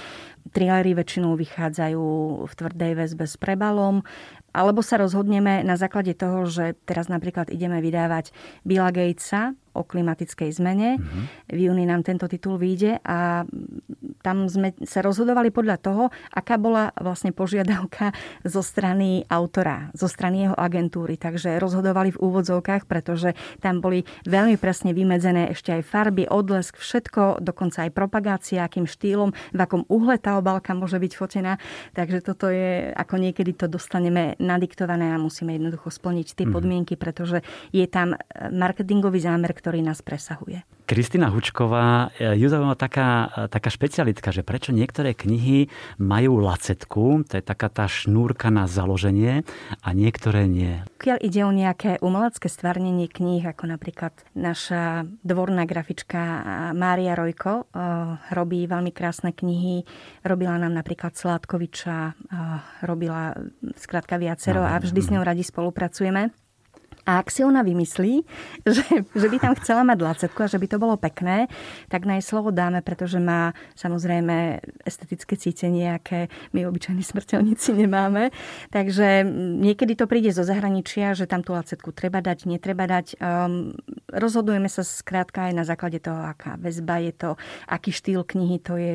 [0.49, 2.06] Trillery väčšinou vychádzajú
[2.49, 4.02] v tvrdej väzbe s prebalom.
[4.49, 8.34] Alebo sa rozhodneme na základe toho, že teraz napríklad ideme vydávať
[8.65, 10.97] Billa Gatesa, o klimatickej zmene.
[10.97, 11.23] Mm-hmm.
[11.49, 13.43] V júni nám tento titul vyjde a
[14.23, 20.47] tam sme sa rozhodovali podľa toho, aká bola vlastne požiadavka zo strany autora, zo strany
[20.47, 21.19] jeho agentúry.
[21.19, 27.43] Takže rozhodovali v úvodzovkách, pretože tam boli veľmi presne vymedzené ešte aj farby, odlesk, všetko,
[27.43, 31.57] dokonca aj propagácia, akým štýlom, v akom uhle tá obálka môže byť fotená.
[31.97, 36.53] Takže toto je, ako niekedy to dostaneme nadiktované a musíme jednoducho splniť tie mm-hmm.
[36.53, 37.41] podmienky, pretože
[37.73, 38.15] je tam
[38.53, 40.67] marketingový zámer, ktorý nás presahuje.
[40.84, 47.23] Kristina Hučková, e, ju zaujíma taká, e, taká špecialitka, že prečo niektoré knihy majú lacetku,
[47.23, 49.47] to je taká tá šnúrka na založenie,
[49.80, 50.84] a niektoré nie.
[50.99, 56.19] Keď ide o nejaké umelecké stvárnenie kníh, ako napríklad naša dvorná grafička
[56.76, 57.80] Mária Rojko, e,
[58.36, 59.88] robí veľmi krásne knihy,
[60.28, 62.19] robila nám napríklad Sládkoviča,
[62.84, 63.32] robila
[63.80, 66.42] skrátka viacero a vždy s ňou radi spolupracujeme.
[67.03, 68.23] A ak si ona vymyslí,
[68.75, 71.51] že, že by tam chcela mať lacetku a že by to bolo pekné,
[71.91, 78.31] tak na jej slovo dáme, pretože má samozrejme estetické cítenie, aké my obyčajní smrteľníci nemáme.
[78.71, 79.27] Takže
[79.59, 83.19] niekedy to príde zo zahraničia, že tam tú lacetku treba dať, netreba dať.
[83.19, 83.75] Um,
[84.07, 87.29] rozhodujeme sa skrátka aj na základe toho, aká väzba je to,
[87.67, 88.93] aký štýl knihy to je,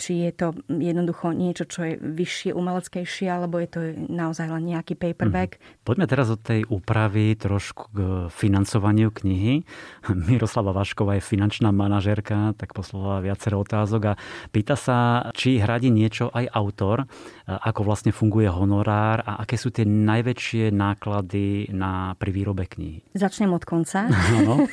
[0.00, 4.96] či je to jednoducho niečo, čo je vyššie, umeleckejšie, alebo je to naozaj len nejaký
[4.96, 5.60] paperback.
[5.60, 5.84] Mm.
[5.84, 7.98] Poďme teraz od tej úpravy trošku k
[8.30, 9.62] financovaniu knihy.
[10.30, 14.18] Miroslava Vašková je finančná manažérka, tak poslala viacero otázok a
[14.50, 17.06] pýta sa, či hradí niečo aj autor,
[17.46, 23.04] ako vlastne funguje honorár a aké sú tie najväčšie náklady na, pri výrobe knihy.
[23.12, 24.08] Začnem od konca.
[24.44, 24.64] No.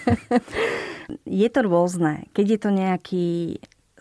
[1.43, 2.31] je to rôzne.
[2.31, 3.27] Keď je to nejaký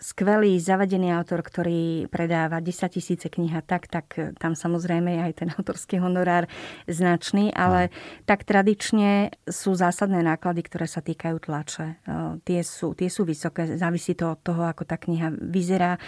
[0.01, 5.33] skvelý zavadený autor, ktorý predáva 10 tisíce kníh a tak, tak tam samozrejme je aj
[5.37, 6.49] ten autorský honorár
[6.89, 8.25] značný, ale no.
[8.25, 12.01] tak tradične sú zásadné náklady, ktoré sa týkajú tlače.
[12.41, 16.01] Tie sú, tie sú vysoké, závisí to od toho, ako tá kniha vyzerá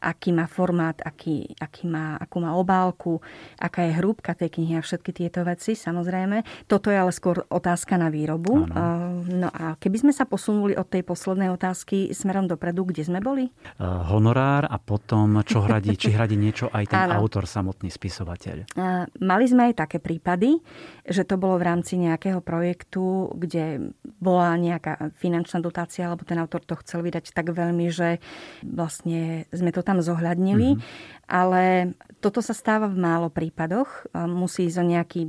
[0.00, 3.20] aký má formát, aký, aký má, akú má obálku,
[3.58, 6.66] aká je hrúbka tej knihy a všetky tieto veci, samozrejme.
[6.70, 8.66] Toto je ale skôr otázka na výrobu.
[8.70, 9.22] Ano.
[9.26, 13.50] No a keby sme sa posunuli od tej poslednej otázky smerom dopredu, kde sme boli?
[13.76, 17.20] Uh, honorár a potom, čo hradí, či hradí niečo aj ten Áno.
[17.22, 18.72] autor, samotný spisovateľ.
[18.78, 20.62] Uh, mali sme aj také prípady,
[21.04, 26.62] že to bolo v rámci nejakého projektu, kde bola nejaká finančná dotácia, alebo ten autor
[26.62, 28.20] to chcel vydať tak veľmi, že
[28.62, 30.76] vlastne sme to tam zohľadnili.
[30.76, 31.26] Mm-hmm.
[31.32, 34.12] Ale toto sa stáva v málo prípadoch.
[34.12, 35.20] Musí ísť o nejaký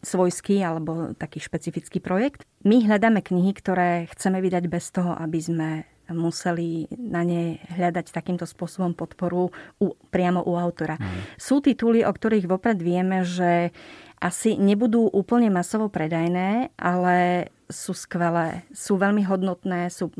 [0.00, 2.46] svojský alebo taký špecifický projekt.
[2.62, 5.68] My hľadáme knihy, ktoré chceme vydať bez toho, aby sme
[6.10, 10.98] museli na ne hľadať takýmto spôsobom podporu u, priamo u autora.
[10.98, 11.38] Mm.
[11.38, 13.70] Sú tituly, o ktorých vopred vieme, že
[14.18, 20.10] asi nebudú úplne masovo predajné, ale sú skvelé, sú veľmi hodnotné, sú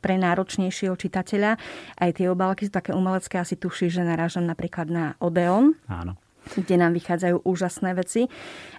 [0.00, 1.58] pre náročnejšieho čitateľa.
[1.96, 5.74] Aj tie obálky sú také umelecké, asi tuší, že narážam napríklad na Odeon.
[5.90, 6.16] Áno
[6.54, 8.30] kde nám vychádzajú úžasné veci.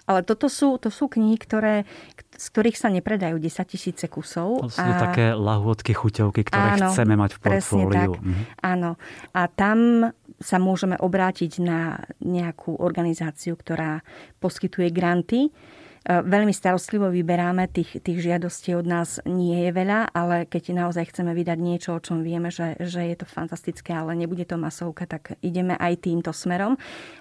[0.08, 1.84] Ale toto sú, to sú knihy, ktoré,
[2.32, 4.64] z ktorých sa nepredajú 10 tisíce kusov.
[4.64, 4.96] To sú a...
[4.96, 8.12] také lahôdky, chuťovky, ktoré áno, chceme mať v portfóliu.
[8.16, 8.24] Tak.
[8.24, 8.42] Mhm.
[8.64, 8.90] Áno.
[9.36, 14.00] A tam sa môžeme obrátiť na nejakú organizáciu, ktorá
[14.38, 15.50] poskytuje granty
[16.06, 21.32] veľmi starostlivo vyberáme, tých, tých žiadostí od nás nie je veľa, ale keď naozaj chceme
[21.34, 25.36] vydať niečo, o čom vieme, že, že je to fantastické, ale nebude to masovka, tak
[25.44, 26.78] ideme aj týmto smerom.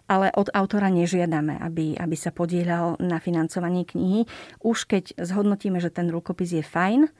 [0.08, 4.24] Ale od autora nežiadame, aby, aby sa podielal na financovaní knihy.
[4.64, 7.12] Už keď zhodnotíme, že ten rukopis je fajn,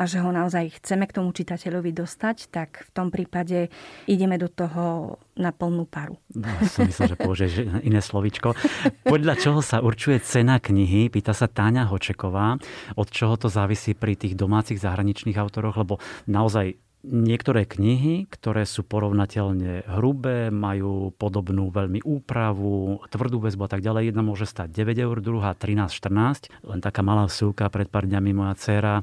[0.00, 3.68] a že ho naozaj chceme k tomu čitateľovi dostať, tak v tom prípade
[4.08, 6.16] ideme do toho na plnú paru.
[6.32, 7.52] No, som myslel, že použiješ
[7.84, 8.56] iné slovičko.
[9.04, 11.12] Podľa čoho sa určuje cena knihy?
[11.12, 12.56] Pýta sa Táňa Hočeková.
[12.96, 15.76] Od čoho to závisí pri tých domácich zahraničných autoroch?
[15.76, 23.70] Lebo naozaj niektoré knihy, ktoré sú porovnateľne hrubé, majú podobnú veľmi úpravu, tvrdú väzbu a
[23.70, 24.12] tak ďalej.
[24.12, 26.52] Jedna môže stať 9 eur, druhá 13-14.
[26.68, 28.94] Len taká malá súka, pred pár dňami moja dcéra,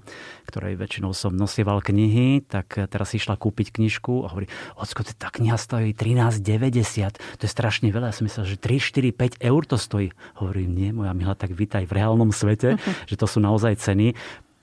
[0.46, 4.46] ktorej väčšinou som nosieval knihy, tak teraz išla kúpiť knižku a hovorí,
[4.78, 7.18] ocko, tá kniha stojí 13,90.
[7.18, 8.14] To je strašne veľa.
[8.14, 10.14] Ja som myslel, že 3, 4, 5 eur to stojí.
[10.38, 12.78] Hovorím, nie, moja milá, tak vítaj v reálnom svete,
[13.10, 14.14] že to sú naozaj ceny.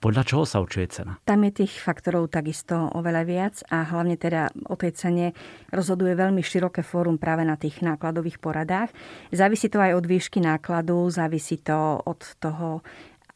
[0.05, 1.17] Podľa čoho sa určuje cena?
[1.25, 5.27] Tam je tých faktorov takisto oveľa viac a hlavne teda o tej cene
[5.73, 8.93] rozhoduje veľmi široké fórum práve na tých nákladových poradách.
[9.33, 12.85] Závisí to aj od výšky nákladu, závisí to od toho,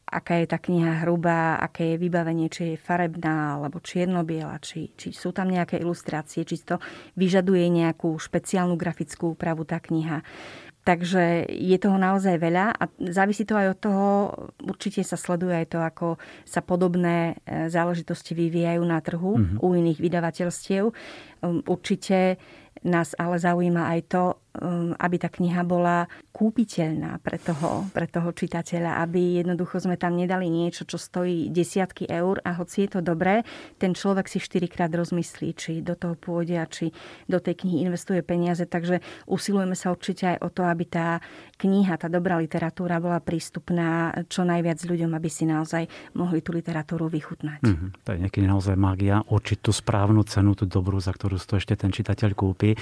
[0.09, 5.09] aká je tá kniha hrubá, aké je vybavenie, či je farebná alebo čierno-biela, či, či
[5.09, 6.77] sú tam nejaké ilustrácie, či to
[7.17, 10.21] vyžaduje nejakú špeciálnu grafickú úpravu tá kniha.
[10.89, 14.07] Takže je toho naozaj veľa a závisí to aj od toho,
[14.65, 16.07] určite sa sleduje aj to, ako
[16.49, 19.61] sa podobné e, záležitosti vyvíjajú na trhu mm-hmm.
[19.61, 20.89] u iných vydavateľstiev.
[21.45, 22.41] Um, určite
[22.81, 24.23] nás ale zaujíma aj to,
[24.99, 30.47] aby tá kniha bola kúpiteľná pre toho, pre toho čitateľa, aby jednoducho sme tam nedali
[30.47, 33.43] niečo, čo stojí desiatky eur a hoci je to dobré,
[33.79, 36.91] ten človek si štyrikrát rozmyslí, či do toho pôjde a či
[37.27, 38.63] do tej knihy investuje peniaze.
[38.67, 41.23] Takže usilujeme sa určite aj o to, aby tá
[41.59, 47.11] kniha, tá dobrá literatúra bola prístupná čo najviac ľuďom, aby si naozaj mohli tú literatúru
[47.11, 47.63] vychutnať.
[47.63, 47.89] Mm-hmm.
[48.03, 51.75] To je niekedy naozaj magia, určiť tú správnu cenu, tú dobrú, za ktorú to ešte
[51.75, 52.73] ten čitateľ kúpi.
[52.73, 52.77] E,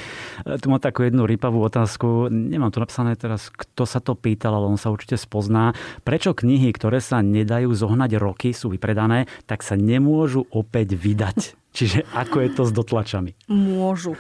[0.62, 2.32] tu má takú jednu rýpavú otázku.
[2.32, 5.76] Nemám tu napísané teraz, kto sa to pýtal, ale on sa určite spozná.
[6.02, 11.67] Prečo knihy, ktoré sa nedajú zohnať roky, sú vypredané, tak sa nemôžu opäť vydať?
[11.78, 13.38] Čiže ako je to s dotlačami?
[13.54, 14.18] Môžu.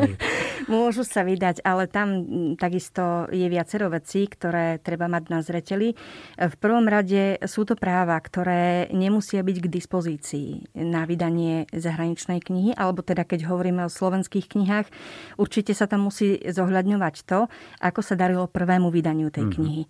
[0.72, 2.08] Môžu sa vydať, ale tam
[2.56, 5.92] takisto je viacero vecí, ktoré treba mať na zreteli.
[6.36, 10.48] V prvom rade sú to práva, ktoré nemusia byť k dispozícii
[10.80, 14.88] na vydanie zahraničnej knihy, alebo teda keď hovoríme o slovenských knihách,
[15.36, 17.52] určite sa tam musí zohľadňovať to,
[17.84, 19.56] ako sa darilo prvému vydaniu tej mm-hmm.
[19.60, 19.82] knihy.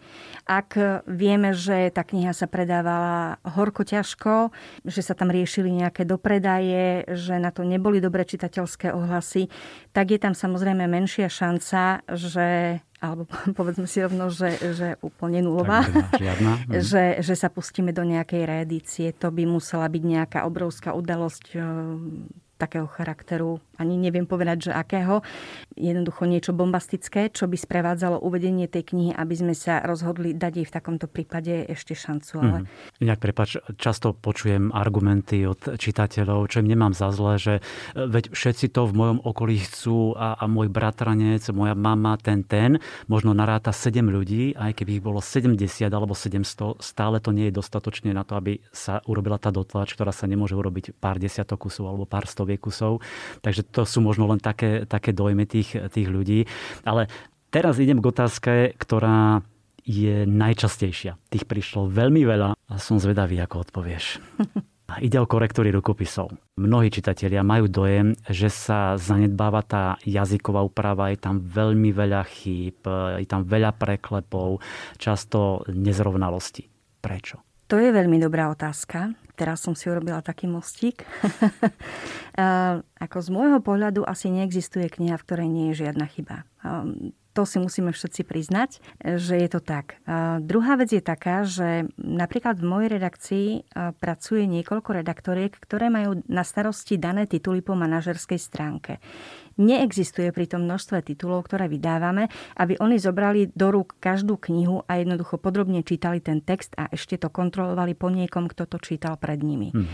[0.50, 0.74] Ak
[1.06, 4.50] vieme, že tá kniha sa predávala horko ťažko,
[4.82, 9.50] že sa tam riešili nejaké dopredaje, že na to neboli dobré čitateľské ohlasy,
[9.92, 15.86] tak je tam samozrejme menšia šanca, že alebo povedzme si rovno, že, že úplne nulová.
[15.86, 16.78] Mhm.
[16.90, 19.06] že, že sa pustíme do nejakej reedície.
[19.22, 21.54] To by musela byť nejaká obrovská udalosť
[22.58, 25.22] takého charakteru ani neviem povedať, že akého.
[25.78, 30.66] Jednoducho niečo bombastické, čo by sprevádzalo uvedenie tej knihy, aby sme sa rozhodli dať jej
[30.66, 32.34] v takomto prípade ešte šancu.
[32.42, 32.58] Ale...
[32.58, 33.06] Mm.
[33.06, 37.62] Inak, prepač, často počujem argumenty od čitateľov, čo im nemám za zle, že e,
[37.94, 42.82] veď všetci to v mojom okolí chcú a, a môj bratranec, moja mama, ten, ten,
[43.06, 47.62] možno naráta 7 ľudí, aj keby ich bolo 70 alebo 700, stále to nie je
[47.62, 51.86] dostatočne na to, aby sa urobila tá dotlač, ktorá sa nemôže urobiť pár desiatok kusov
[51.86, 53.04] alebo pár stoviek kusov.
[53.44, 56.48] Takže to sú možno len také, také dojmy tých, tých ľudí.
[56.88, 57.12] Ale
[57.52, 59.44] teraz idem k otázke, ktorá
[59.84, 61.20] je najčastejšia?
[61.28, 64.16] Tých prišlo veľmi veľa a som zvedavý, ako odpovieš.
[65.04, 66.32] Ide o korektúry rukopisov.
[66.56, 72.88] Mnohí čitatelia majú dojem, že sa zanedbáva tá jazyková úprava, je tam veľmi veľa chýb,
[73.20, 74.64] je tam veľa preklepov,
[74.96, 76.64] často nezrovnalosti.
[77.04, 77.47] Prečo?
[77.68, 79.12] To je veľmi dobrá otázka.
[79.36, 81.04] Teraz som si urobila taký mostík.
[83.04, 86.48] Ako z môjho pohľadu asi neexistuje kniha, v ktorej nie je žiadna chyba.
[87.38, 90.02] To si musíme všetci priznať, že je to tak.
[90.10, 93.48] A druhá vec je taká, že napríklad v mojej redakcii
[94.02, 98.98] pracuje niekoľko redaktoriek, ktoré majú na starosti dané tituly po manažerskej stránke.
[99.54, 102.26] Neexistuje pri tom množstve titulov, ktoré vydávame,
[102.58, 107.22] aby oni zobrali do rúk každú knihu a jednoducho podrobne čítali ten text a ešte
[107.22, 109.70] to kontrolovali po niekom, kto to čítal pred nimi.
[109.70, 109.86] Hmm.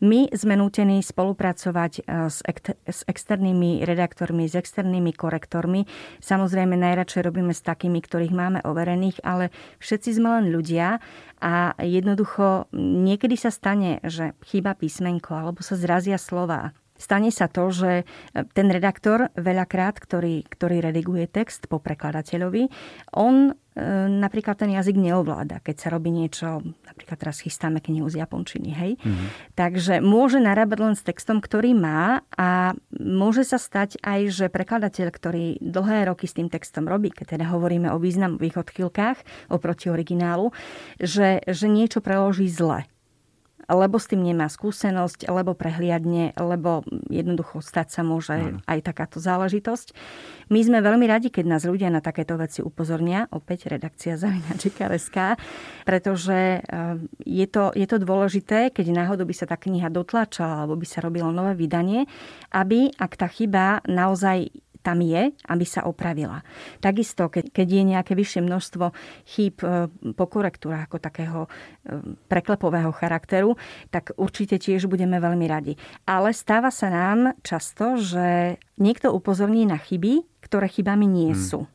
[0.00, 5.84] My sme nútení spolupracovať e, s, ek- s externými redaktormi, s externými korektormi.
[6.24, 11.04] Samozrejme, najradšej robíme s takými, ktorých máme overených, ale všetci sme len ľudia
[11.44, 17.72] a jednoducho niekedy sa stane, že chýba písmenko alebo sa zrazia slova stane sa to,
[17.72, 18.04] že
[18.52, 22.68] ten redaktor veľakrát, ktorý, ktorý rediguje text po prekladateľovi,
[23.16, 28.18] on E, napríklad ten jazyk neovláda, keď sa robí niečo, napríklad teraz chystáme knihu z
[28.18, 28.92] japončiny, hej.
[28.98, 29.28] Mm-hmm.
[29.54, 35.06] Takže môže narábať len s textom, ktorý má a môže sa stať aj, že prekladateľ,
[35.08, 40.50] ktorý dlhé roky s tým textom robí, keď teda hovoríme o významových odchýlkách oproti originálu,
[40.98, 42.90] že, že niečo preloží zle
[43.70, 48.58] lebo s tým nemá skúsenosť, lebo prehliadne, lebo jednoducho stať sa môže ano.
[48.66, 49.94] aj takáto záležitosť.
[50.50, 55.38] My sme veľmi radi, keď nás ľudia na takéto veci upozornia, opäť redakcia Zavinačika.sk,
[55.86, 60.74] pretože eh, je to, je to dôležité, keď náhodou by sa tá kniha dotlačala alebo
[60.74, 62.10] by sa robilo nové vydanie,
[62.50, 66.40] aby, ak tá chyba naozaj tam je, aby sa opravila.
[66.80, 68.84] Takisto, keď, keď je nejaké vyššie množstvo
[69.28, 71.48] chýb e, po korektúrach ako takého e,
[72.28, 73.56] preklepového charakteru,
[73.92, 75.76] tak určite tiež budeme veľmi radi.
[76.08, 81.40] Ale stáva sa nám často, že niekto upozorní na chyby, ktoré chybami nie hmm.
[81.40, 81.68] sú.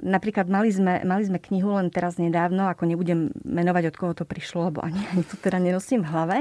[0.00, 4.24] Napríklad mali sme, mali sme knihu len teraz nedávno, ako nebudem menovať, od koho to
[4.24, 6.36] prišlo, lebo ani, ani to teda nenosím v hlave,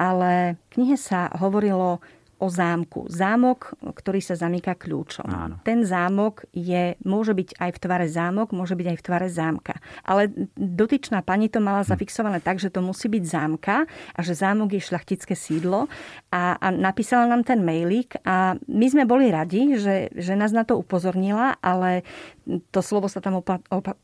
[0.00, 2.00] ale v knihe sa hovorilo
[2.44, 3.08] o zámku.
[3.08, 5.24] Zámok, ktorý sa zamýka kľúčom.
[5.24, 5.56] Áno.
[5.64, 9.74] Ten zámok je, môže byť aj v tvare zámok, môže byť aj v tvare zámka.
[10.04, 14.76] Ale dotyčná pani to mala zafixované tak, že to musí byť zámka a že zámok
[14.76, 15.88] je šľachtické sídlo
[16.28, 20.68] a, a napísala nám ten mailík a my sme boli radi, že, že nás na
[20.68, 22.04] to upozornila, ale
[22.44, 23.40] to slovo sa tam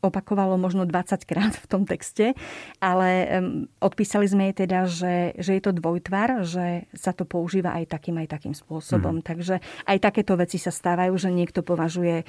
[0.01, 2.33] opakovalo možno 20 krát v tom texte,
[2.81, 3.41] ale
[3.77, 8.17] odpísali sme jej teda, že, že je to dvojtvar, že sa to používa aj takým,
[8.17, 9.21] aj takým spôsobom.
[9.21, 9.25] Mm.
[9.25, 12.25] Takže aj takéto veci sa stávajú, že niekto považuje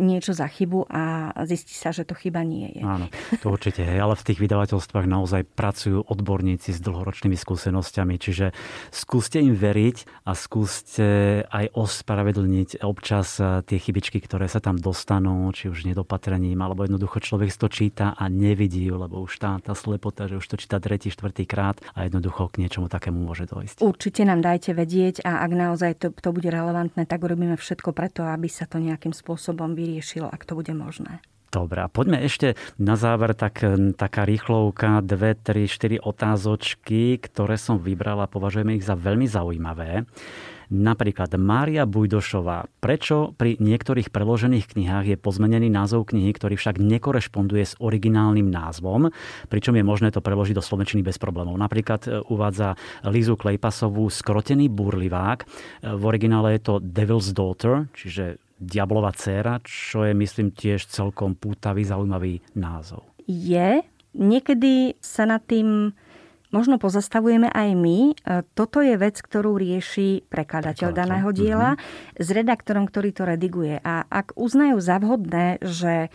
[0.00, 2.82] niečo za chybu a zistí sa, že to chyba nie je.
[2.84, 3.12] Áno,
[3.44, 8.56] to určite je, ale v tých vydavateľstvách naozaj pracujú odborníci s dlhoročnými skúsenosťami, čiže
[8.88, 11.08] skúste im veriť a skúste
[11.44, 15.09] aj ospravedlniť občas eh, tie chybičky, ktoré sa tam dostanú,
[15.50, 20.30] či už nedopatrením, alebo jednoducho človek to číta a nevidí lebo už tá, tá slepota,
[20.30, 23.82] že už to číta tretí, štvrtý krát a jednoducho k niečomu takému môže dojsť.
[23.82, 28.22] Určite nám dajte vedieť a ak naozaj to, to bude relevantné, tak urobíme všetko preto,
[28.22, 31.18] aby sa to nejakým spôsobom vyriešilo, ak to bude možné.
[31.50, 33.58] Dobre, a poďme ešte na záver tak,
[33.98, 40.06] taká rýchlovka, dve, tri, štyri otázočky, ktoré som vybral a považujeme ich za veľmi zaujímavé.
[40.70, 42.70] Napríklad Mária Bujdošová.
[42.78, 49.10] Prečo pri niektorých preložených knihách je pozmenený názov knihy, ktorý však nekorešponduje s originálnym názvom,
[49.50, 51.58] pričom je možné to preložiť do slovenčiny bez problémov.
[51.58, 52.78] Napríklad e, uvádza
[53.10, 55.42] Lizu Klejpasovú skrotený burlivák.
[55.42, 55.46] E,
[55.90, 61.82] v originále je to Devil's Daughter, čiže Diablova dcéra, čo je myslím tiež celkom pútavý,
[61.82, 63.10] zaujímavý názov.
[63.26, 63.82] Je.
[64.10, 65.94] Niekedy sa nad tým
[66.50, 67.98] možno pozastavujeme aj my.
[68.10, 68.12] E,
[68.54, 72.22] toto je vec, ktorú rieši prekladateľ daného diela mm-hmm.
[72.22, 73.78] s redaktorom, ktorý to rediguje.
[73.82, 76.10] A ak uznajú za vhodné, že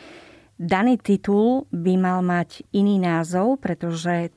[0.55, 4.31] daný titul by mal mať iný názov, pretože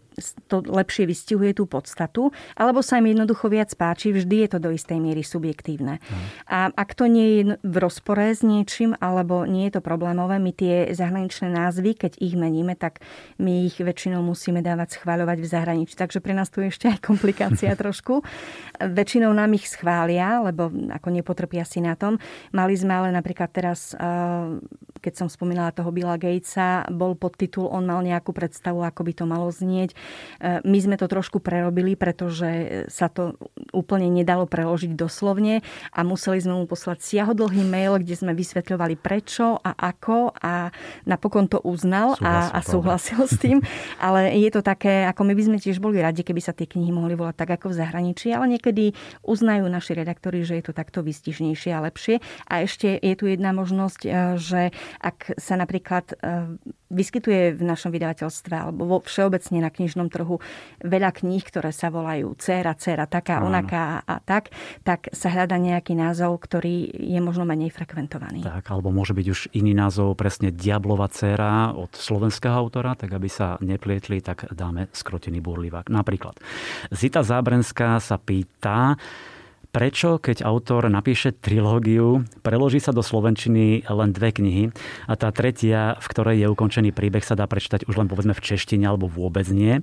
[0.46, 4.70] to lepšie vystihuje tú podstatu, alebo sa im jednoducho viac páči, vždy je to do
[4.74, 5.98] istej miery subjektívne.
[5.98, 6.26] Mm.
[6.50, 10.52] A ak to nie je v rozpore s niečím, alebo nie je to problémové, my
[10.52, 13.00] tie zahraničné názvy, keď ich meníme, tak
[13.38, 15.94] my ich väčšinou musíme dávať schváľovať v zahraničí.
[15.94, 18.22] Takže pre nás tu je ešte aj komplikácia trošku.
[18.78, 22.18] Väčšinou nám ich schvália, lebo ako nepotrpia si na tom.
[22.52, 23.94] Mali sme ale napríklad teraz
[25.00, 29.24] keď som spomínala toho Billa Gatesa, bol podtitul, on mal nejakú predstavu, ako by to
[29.24, 29.94] malo znieť.
[29.94, 29.96] E,
[30.62, 33.38] my sme to trošku prerobili, pretože sa to
[33.72, 35.60] úplne nedalo preložiť doslovne
[35.92, 40.70] a museli sme mu poslať siahodlhý mail, kde sme vysvetľovali prečo a ako a
[41.08, 43.62] napokon to uznal a, a súhlasil s tým.
[44.04, 46.90] Ale je to také, ako my by sme tiež boli radi, keby sa tie knihy
[46.90, 51.04] mohli volať tak ako v zahraničí, ale niekedy uznajú naši redaktori, že je to takto
[51.04, 52.18] vystižnejšie a lepšie.
[52.50, 54.62] A ešte je tu jedna možnosť, e, že
[54.98, 56.14] ak sa napríklad e,
[56.88, 60.40] vyskytuje v našom vydavateľstve alebo vo všeobecne na knižnom trhu
[60.80, 63.52] veľa kníh, ktoré sa volajú Cera, Cera, taká, Áno.
[63.52, 68.40] onaká a tak, tak sa hľada nejaký názov, ktorý je možno menej frekventovaný.
[68.44, 73.28] Tak, alebo môže byť už iný názov, presne Diablova dcera od slovenského autora, tak aby
[73.28, 75.92] sa neplietli, tak dáme skrotený burlivák.
[75.92, 76.40] Napríklad.
[76.88, 78.96] Zita Zábrenská sa pýta,
[79.78, 84.74] Prečo, keď autor napíše trilógiu, preloží sa do slovenčiny len dve knihy
[85.06, 88.42] a tá tretia, v ktorej je ukončený príbeh, sa dá prečítať už len povedzme v
[88.42, 89.78] češtine alebo vôbec nie?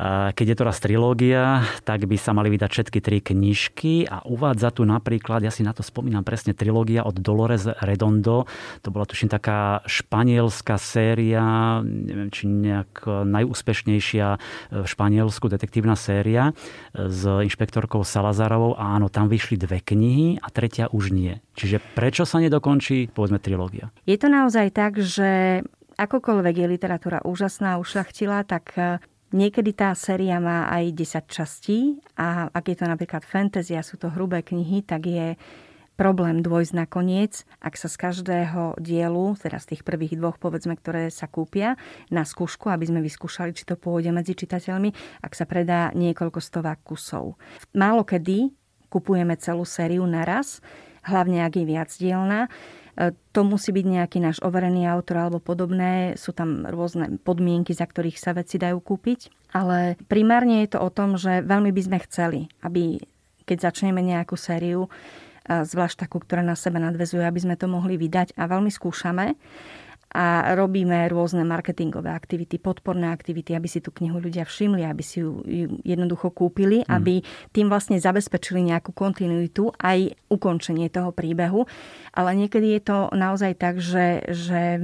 [0.00, 4.72] Keď je to raz trilógia, tak by sa mali vydať všetky tri knižky a uvádza
[4.72, 8.48] tu napríklad, ja si na to spomínam presne, trilógia od Dolores Redondo.
[8.82, 11.44] To bola tuším taká španielská séria,
[11.84, 14.26] neviem, či nejak najúspešnejšia
[14.72, 16.56] v Španielsku detektívna séria
[16.96, 18.74] s inšpektorkou Salazarovou.
[18.80, 21.38] A áno, tam vyšli dve knihy a tretia už nie.
[21.54, 23.92] Čiže prečo sa nedokončí, povedzme, trilógia?
[24.08, 25.60] Je to naozaj tak, že
[26.00, 28.72] akokoľvek je literatúra úžasná, ušľachtila, tak
[29.32, 33.96] Niekedy tá séria má aj 10 častí a ak je to napríklad fantasy a sú
[33.96, 35.40] to hrubé knihy, tak je
[35.96, 40.76] problém dôjsť na koniec, ak sa z každého dielu, teda z tých prvých dvoch, povedzme,
[40.76, 41.80] ktoré sa kúpia
[42.12, 44.92] na skúšku, aby sme vyskúšali, či to pôjde medzi čitateľmi,
[45.24, 47.40] ak sa predá niekoľko stovák kusov.
[47.72, 48.52] Málo kedy
[48.92, 50.60] kupujeme celú sériu naraz,
[51.08, 52.81] hlavne ak je viacdielna, E,
[53.32, 56.12] to musí byť nejaký náš overený autor alebo podobné.
[56.20, 59.52] Sú tam rôzne podmienky, za ktorých sa veci dajú kúpiť.
[59.56, 63.00] Ale primárne je to o tom, že veľmi by sme chceli, aby
[63.48, 64.92] keď začneme nejakú sériu,
[65.48, 69.34] zvlášť takú, ktorá na sebe nadvezuje, aby sme to mohli vydať a veľmi skúšame
[70.12, 75.24] a robíme rôzne marketingové aktivity, podporné aktivity, aby si tú knihu ľudia všimli, aby si
[75.24, 75.40] ju
[75.82, 76.88] jednoducho kúpili, mm.
[76.92, 81.64] aby tým vlastne zabezpečili nejakú kontinuitu aj ukončenie toho príbehu.
[82.12, 84.78] Ale niekedy je to naozaj tak, že, že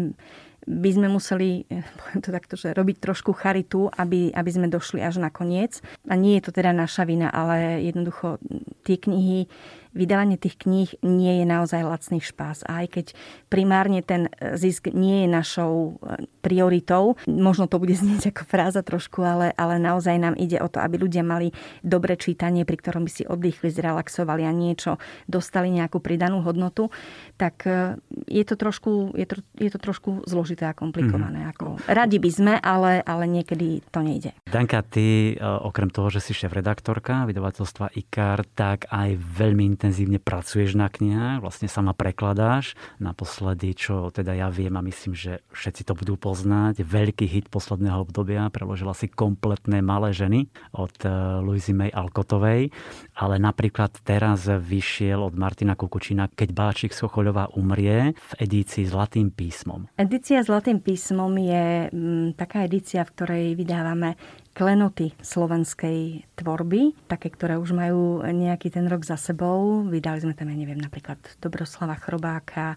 [0.69, 1.65] by sme museli,
[2.01, 5.81] poviem to takto, že robiť trošku charitu, aby, aby sme došli až na koniec.
[6.09, 8.37] A nie je to teda naša vina, ale jednoducho
[8.85, 9.49] tie knihy
[9.93, 12.63] vydávanie tých kníh nie je naozaj lacný špás.
[12.65, 13.07] A aj keď
[13.53, 19.21] primárne ten zisk nie je našou e, prioritou, možno to bude znieť ako fráza trošku,
[19.21, 21.51] ale, ale naozaj nám ide o to, aby ľudia mali
[21.83, 26.89] dobré čítanie, pri ktorom by si oddychli, zrelaxovali a niečo, dostali nejakú pridanú hodnotu,
[27.35, 27.99] tak e,
[28.31, 31.43] je to trošku, je to, je to trošku zložité a komplikované.
[31.45, 31.51] Mm.
[31.53, 34.31] Ako, radi by sme, ale, ale niekedy to nejde.
[34.47, 39.88] Danka, ty e, okrem toho, že si šéf-redaktorka vydavateľstva IKAR, tak aj veľmi intenzívne
[40.21, 42.77] pracuješ na knihách, vlastne sama prekladáš.
[42.99, 48.05] Naposledy, čo teda ja viem a myslím, že všetci to budú poznať, veľký hit posledného
[48.05, 51.11] obdobia, preložila si kompletné malé ženy od eh,
[51.41, 52.71] Louisy May Alkotovej,
[53.17, 59.91] ale napríklad teraz vyšiel od Martina Kukučina Keď Báčik Sochoľová umrie v edícii Zlatým písmom.
[59.95, 64.19] Edícia Zlatým písmom je mm, taká edícia, v ktorej vydávame
[64.59, 69.87] klenoty slovenskej tvorby, také, ktoré už majú nejaký ten rok za sebou.
[69.87, 72.75] Vydali sme tam, ja neviem, napríklad Dobroslava Chrobáka,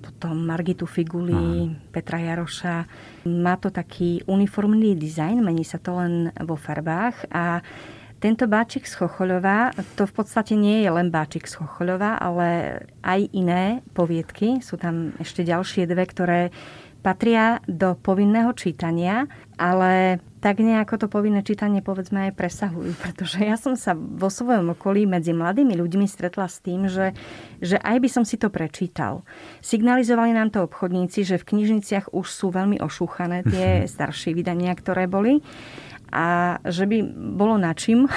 [0.00, 1.92] potom Margitu Figuli, Aha.
[1.92, 2.88] Petra Jaroša.
[3.28, 7.60] Má to taký uniformný dizajn, mení sa to len vo farbách a
[8.18, 13.30] tento báčik z Chochoľova, to v podstate nie je len báčik z Chochoľova, ale aj
[13.30, 14.58] iné poviedky.
[14.58, 16.40] Sú tam ešte ďalšie dve, ktoré
[16.98, 23.58] patria do povinného čítania, ale tak nejako to povinné čítanie povedzme aj presahujú, pretože ja
[23.58, 27.14] som sa vo svojom okolí medzi mladými ľuďmi stretla s tým, že,
[27.58, 29.26] že aj by som si to prečítal.
[29.60, 35.10] Signalizovali nám to obchodníci, že v knižniciach už sú veľmi ošúchané tie staršie vydania, ktoré
[35.10, 35.42] boli
[36.08, 37.04] a že by
[37.36, 38.08] bolo na čím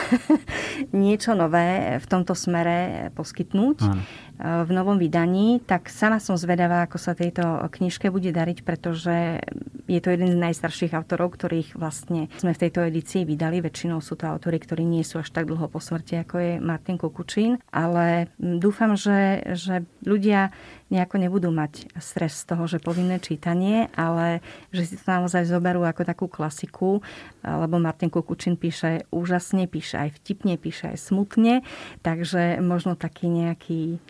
[0.95, 3.77] niečo nové v tomto smere poskytnúť.
[3.83, 4.03] Áno
[4.41, 9.37] v novom vydaní, tak sama som zvedavá, ako sa tejto knižke bude dariť, pretože
[9.85, 13.61] je to jeden z najstarších autorov, ktorých vlastne sme v tejto edícii vydali.
[13.61, 16.97] Väčšinou sú to autory, ktorí nie sú až tak dlho po smrti, ako je Martin
[16.97, 17.61] Kukučín.
[17.69, 20.49] Ale dúfam, že, že ľudia
[20.91, 24.43] nejako nebudú mať stres z toho, že povinné čítanie, ale
[24.75, 26.99] že si to naozaj zoberú ako takú klasiku,
[27.45, 31.63] lebo Martin Kukučin píše úžasne, píše aj vtipne, píše aj smutne,
[32.03, 34.03] takže možno taký nejaký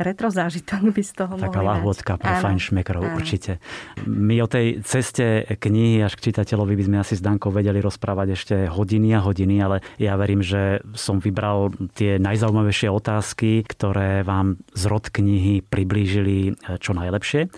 [0.00, 3.60] retro zážitok by z toho Taká lahôdka pre fajn šmekrov, určite.
[4.08, 8.28] My o tej ceste knihy až k čitateľovi by sme asi s Dankou vedeli rozprávať
[8.32, 14.56] ešte hodiny a hodiny, ale ja verím, že som vybral tie najzaujímavejšie otázky, ktoré vám
[14.72, 17.52] z rod knihy priblížili čo najlepšie.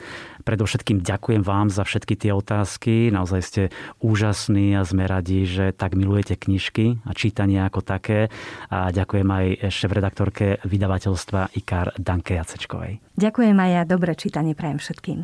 [0.47, 3.11] Predovšetkým ďakujem vám za všetky tie otázky.
[3.11, 3.63] Naozaj ste
[3.99, 8.31] úžasní a sme radi, že tak milujete knižky a čítanie ako také.
[8.71, 13.03] A ďakujem aj šéf-redaktorke vydavateľstva IKAR Danke Jacečkovej.
[13.19, 13.83] Ďakujem aj ja.
[13.83, 15.19] Dobré čítanie prajem všetkým.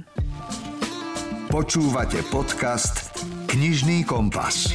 [1.55, 3.15] Počúvate podcast
[3.47, 4.75] Knižný kompas.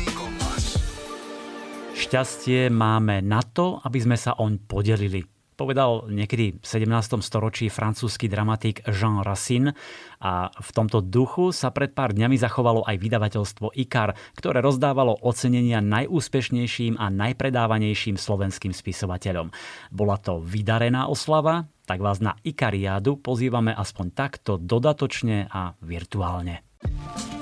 [1.98, 7.18] Šťastie máme na to, aby sme sa oň podelili povedal niekedy v 17.
[7.26, 9.74] storočí francúzsky dramatik Jean Racine
[10.22, 15.82] a v tomto duchu sa pred pár dňami zachovalo aj vydavateľstvo IKAR, ktoré rozdávalo ocenenia
[15.82, 19.50] najúspešnejším a najpredávanejším slovenským spisovateľom.
[19.90, 26.62] Bola to vydarená oslava, tak vás na Ikariádu pozývame aspoň takto dodatočne a virtuálne.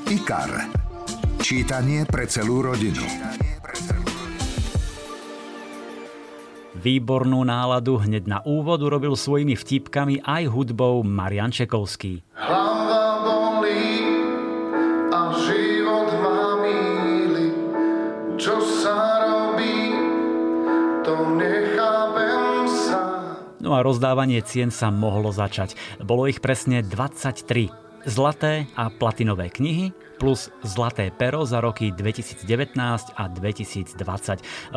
[0.08, 0.72] IKAR.
[1.44, 3.04] Čítanie pre celú rodinu.
[6.76, 12.20] Výbornú náladu hneď na úvod urobil svojimi vtipkami aj hudbou Marian Čekovský.
[12.36, 14.04] Hlava bolí
[15.08, 17.48] a život má míli.
[18.36, 19.96] Čo sa robí,
[21.08, 23.00] to nechápem sa.
[23.64, 25.80] No a rozdávanie cien sa mohlo začať.
[26.04, 27.85] Bolo ich presne 23.
[28.06, 29.90] Zlaté a platinové knihy,
[30.22, 32.78] plus Zlaté pero za roky 2019
[33.18, 33.98] a 2020.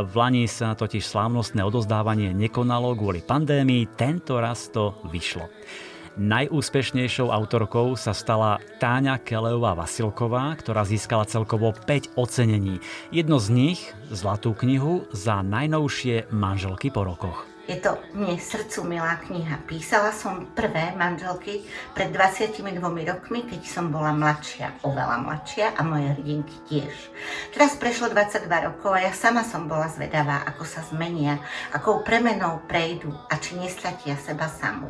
[0.01, 5.45] V Lani sa totiž slávnostné odozdávanie nekonalo kvôli pandémii, tento raz to vyšlo.
[6.19, 12.83] Najúspešnejšou autorkou sa stala Táňa Kelejová Vasilková, ktorá získala celkovo 5 ocenení.
[13.13, 17.58] Jedno z nich, Zlatú knihu, za najnovšie manželky po rokoch.
[17.69, 19.61] Je to mne srdcu milá kniha.
[19.69, 22.65] Písala som prvé manželky pred 22
[23.05, 27.13] rokmi, keď som bola mladšia, oveľa mladšia a moje hrdinky tiež.
[27.53, 31.45] Teraz prešlo 22 rokov a ja sama som bola zvedavá, ako sa zmenia,
[31.77, 34.89] akou premenou prejdú a či nestratia seba samú.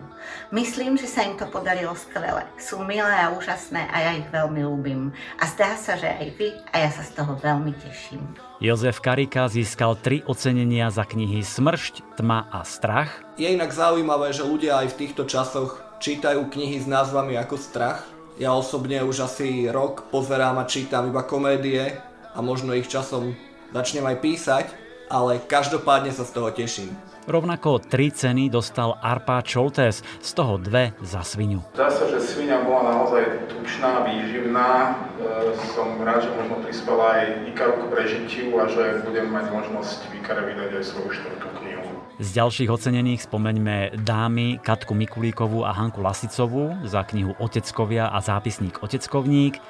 [0.54, 2.46] Myslím, že sa im to podarilo skvele.
[2.62, 5.10] Sú milé a úžasné a ja ich veľmi ľúbim.
[5.42, 8.47] A zdá sa, že aj vy a ja sa z toho veľmi teším.
[8.58, 13.22] Jozef Karika získal tri ocenenia za knihy Smršť, Tma a Strach.
[13.38, 18.02] Je inak zaujímavé, že ľudia aj v týchto časoch čítajú knihy s názvami ako Strach.
[18.34, 22.02] Ja osobne už asi rok pozerám a čítam iba komédie
[22.34, 23.38] a možno ich časom
[23.70, 24.66] začnem aj písať,
[25.06, 26.90] ale každopádne sa z toho teším.
[27.28, 31.60] Rovnako tri ceny dostal Arpa Čoltes, z toho dve za svinu.
[31.76, 34.96] Zdá sa, že svinia bola naozaj tučná, výživná.
[35.20, 40.08] E, som rád, že možno prispela aj Ikaru k prežitiu a že budem mať možnosť
[40.08, 41.88] v Ikare vydať aj svoju štvrtú knihu.
[42.16, 48.80] Z ďalších ocenených spomeňme dámy Katku Mikulíkovú a Hanku Lasicovú za knihu Oteckovia a zápisník
[48.80, 49.60] Oteckovník.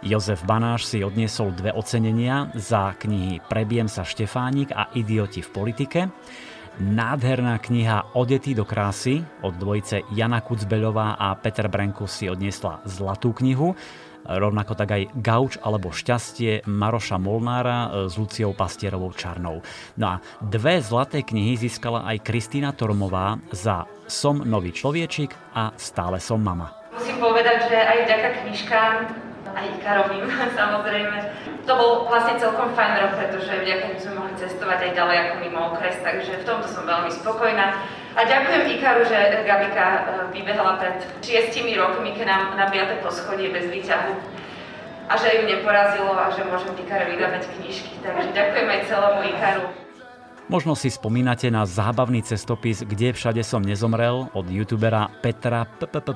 [0.00, 6.00] Jozef Banáš si odniesol dve ocenenia za knihy Prebiem sa Štefánik a Idioti v politike.
[6.74, 13.30] Nádherná kniha Odetý do krásy od dvojice Jana Kucbeľová a Peter Brenku si odniesla zlatú
[13.30, 13.78] knihu.
[14.26, 19.62] Rovnako tak aj Gauč alebo Šťastie Maroša Molnára s Luciou Pastierovou Čarnou.
[19.94, 26.18] No a dve zlaté knihy získala aj Kristýna Tormová za Som nový človečik a Stále
[26.18, 26.74] som mama.
[26.98, 28.94] Musím povedať, že aj vďaka knižkám
[29.54, 30.26] aj Ikarovým
[30.60, 31.18] samozrejme.
[31.64, 35.34] To bol vlastne celkom fajn rok, pretože vďaka nim sme mohli cestovať aj ďalej ako
[35.40, 37.80] mimo okres, takže v tomto som veľmi spokojná.
[38.14, 40.00] A ďakujem Ikaru, že Gabika e,
[40.36, 43.02] vybehala pred šiestimi rokmi k nám na 5.
[43.02, 44.12] poschodie bez výťahu
[45.08, 47.92] a že ju neporazilo a že môžem Ikare vydávať knižky.
[48.00, 49.83] Takže ďakujem aj celému Ikaru.
[50.44, 55.64] Možno si spomínate na zábavný cestopis Kde všade som nezomrel od youtubera Petra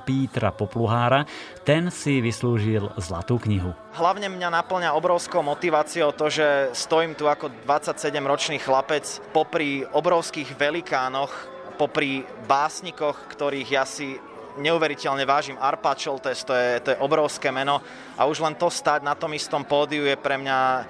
[0.05, 1.25] Pítra Popluhára.
[1.65, 3.73] Ten si vyslúžil zlatú knihu.
[3.97, 11.33] Hlavne mňa naplňa obrovskou motiváciou to, že stojím tu ako 27-ročný chlapec popri obrovských velikánoch,
[11.81, 14.13] popri básnikoch, ktorých ja si
[14.61, 15.57] neuveriteľne vážim.
[15.57, 17.81] Arpa Čoltes, to je, to je obrovské meno
[18.21, 20.85] a už len to stať na tom istom pódiu je pre mňa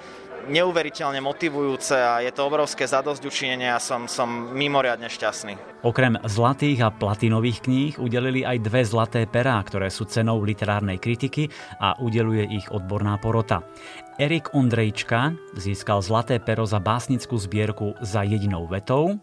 [0.47, 5.83] neuveriteľne motivujúce a je to obrovské zadosť učinenie a som, som mimoriadne šťastný.
[5.83, 11.51] Okrem zlatých a platinových kníh udelili aj dve zlaté perá, ktoré sú cenou literárnej kritiky
[11.79, 13.63] a udeluje ich odborná porota.
[14.15, 19.19] Erik Ondrejčka získal zlaté pero za básnickú zbierku za jedinou vetou,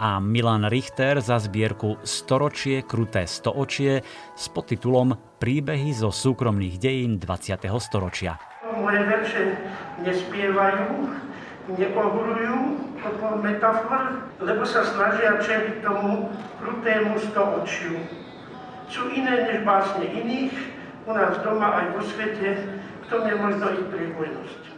[0.00, 4.00] a Milan Richter za zbierku Storočie kruté stoočie
[4.32, 7.68] s podtitulom Príbehy zo súkromných dejín 20.
[7.76, 8.40] storočia.
[8.78, 9.42] Moje verše
[10.06, 11.10] nespievajú,
[11.74, 12.58] neohrujú,
[13.00, 17.96] toto metafor, lebo sa snažia čeliť tomu krutému stoočiu.
[18.90, 20.54] Sú iné než básne iných,
[21.06, 24.69] u nás doma aj vo svete, v tom je možno ich priebojnosť.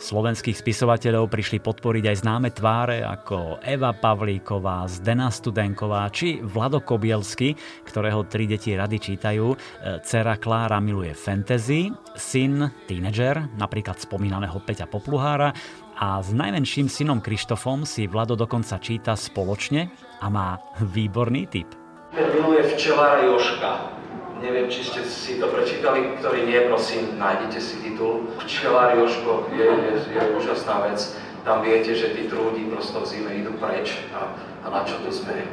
[0.00, 7.52] Slovenských spisovateľov prišli podporiť aj známe tváre ako Eva Pavlíková, Zdena Studenková či Vlado Kobielsky,
[7.84, 9.52] ktorého tri deti rady čítajú.
[10.00, 15.52] Cera Klára miluje fantasy, syn tínedžer, napríklad spomínaného Peťa Popluhára
[16.00, 19.92] a s najmenším synom Krištofom si Vlado dokonca číta spoločne
[20.24, 21.68] a má výborný tip.
[22.16, 23.99] Miluje včelára Joška.
[24.40, 28.24] Neviem, či ste si to prečítali, ktorý nie, prosím, nájdete si titul.
[28.40, 31.12] Včelár Joško je, je, je úžasná vec.
[31.44, 34.32] Tam viete, že tí trúdi prosto v zime idú preč a,
[34.64, 35.44] a na čo tu sme.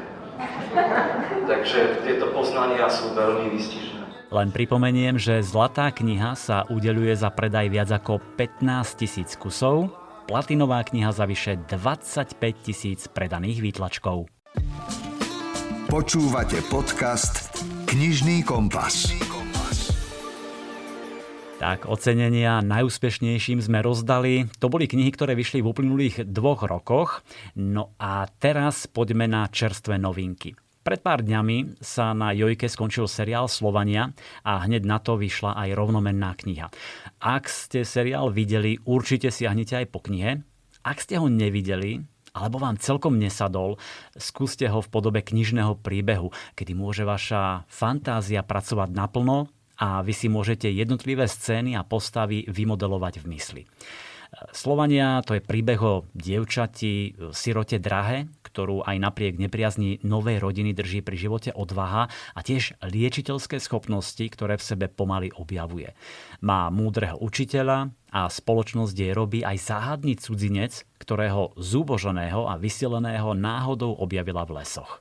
[1.52, 4.32] Takže tieto poznania sú veľmi výstižné.
[4.32, 9.92] Len pripomeniem, že Zlatá kniha sa udeluje za predaj viac ako 15 tisíc kusov,
[10.32, 14.32] platinová kniha za vyše 25 tisíc predaných výtlačkov.
[15.88, 19.16] Počúvate podcast Knižný kompas.
[21.56, 24.52] Tak, ocenenia najúspešnejším sme rozdali.
[24.60, 27.24] To boli knihy, ktoré vyšli v uplynulých dvoch rokoch.
[27.56, 30.60] No a teraz poďme na čerstvé novinky.
[30.84, 34.12] Pred pár dňami sa na Jojke skončil seriál Slovania
[34.44, 36.68] a hneď na to vyšla aj rovnomenná kniha.
[37.24, 40.44] Ak ste seriál videli, určite siahnite aj po knihe.
[40.84, 42.04] Ak ste ho nevideli,
[42.38, 43.82] alebo vám celkom nesadol,
[44.14, 49.50] skúste ho v podobe knižného príbehu, kedy môže vaša fantázia pracovať naplno
[49.82, 53.64] a vy si môžete jednotlivé scény a postavy vymodelovať v mysli.
[54.52, 58.28] Slovania to je príbeh o dievčati, sirote Drahe,
[58.58, 64.58] ktorú aj napriek nepriazni novej rodiny drží pri živote odvaha a tiež liečiteľské schopnosti, ktoré
[64.58, 65.94] v sebe pomaly objavuje.
[66.42, 73.94] Má múdreho učiteľa a spoločnosť jej robí aj záhadný cudzinec, ktorého zúboženého a vysileného náhodou
[73.94, 74.98] objavila v lesoch.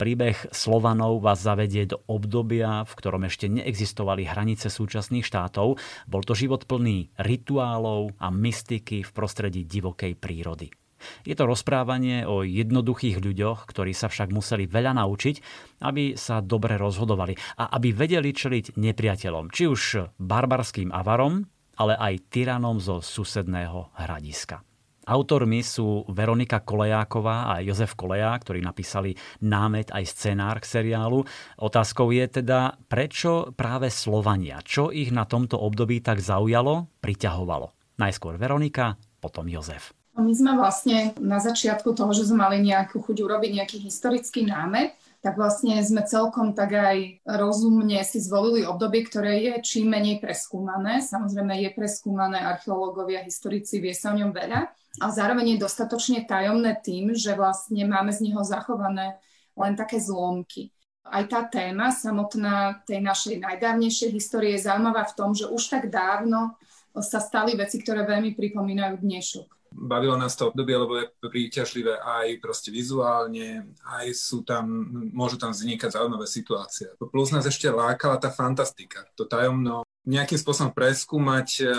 [0.00, 5.76] Príbeh Slovanov vás zavedie do obdobia, v ktorom ešte neexistovali hranice súčasných štátov.
[6.08, 10.72] Bol to život plný rituálov a mystiky v prostredí divokej prírody.
[11.22, 15.36] Je to rozprávanie o jednoduchých ľuďoch, ktorí sa však museli veľa naučiť,
[15.82, 19.82] aby sa dobre rozhodovali a aby vedeli čeliť nepriateľom, či už
[20.18, 21.46] barbarským avarom,
[21.78, 24.62] ale aj tyranom zo susedného hradiska.
[25.02, 31.26] Autormi sú Veronika Kolejáková a Jozef Kolejá, ktorí napísali námet aj scenár k seriálu.
[31.58, 34.62] Otázkou je teda, prečo práve Slovania?
[34.62, 37.98] Čo ich na tomto období tak zaujalo, priťahovalo?
[37.98, 39.90] Najskôr Veronika, potom Jozef.
[40.12, 44.92] My sme vlastne na začiatku toho, že sme mali nejakú chuť urobiť nejaký historický námet,
[45.24, 51.00] tak vlastne sme celkom tak aj rozumne si zvolili obdobie, ktoré je čím menej preskúmané.
[51.00, 54.60] Samozrejme je preskúmané, archeológovia, historici, vie sa o ňom veľa,
[55.00, 59.16] a zároveň je dostatočne tajomné tým, že vlastne máme z neho zachované
[59.56, 60.68] len také zlomky.
[61.08, 65.88] Aj tá téma samotná tej našej najdávnejšej histórie je zaujímavá v tom, že už tak
[65.88, 66.60] dávno
[67.00, 72.44] sa stali veci, ktoré veľmi pripomínajú dnešok bavilo nás to obdobie, lebo je príťažlivé aj
[72.44, 74.68] proste vizuálne, aj sú tam,
[75.16, 76.92] môžu tam vznikať zaujímavé situácie.
[77.00, 81.72] Plus nás ešte lákala tá fantastika, to tajomno nejakým spôsobom preskúmať eh,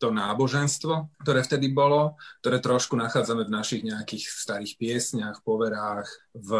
[0.00, 6.50] to náboženstvo, ktoré vtedy bolo, ktoré trošku nachádzame v našich nejakých starých piesniach, poverách, v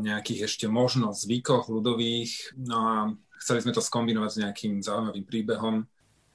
[0.00, 2.56] nejakých ešte možno zvykoch ľudových.
[2.56, 2.94] No a
[3.36, 5.84] chceli sme to skombinovať s nejakým zaujímavým príbehom.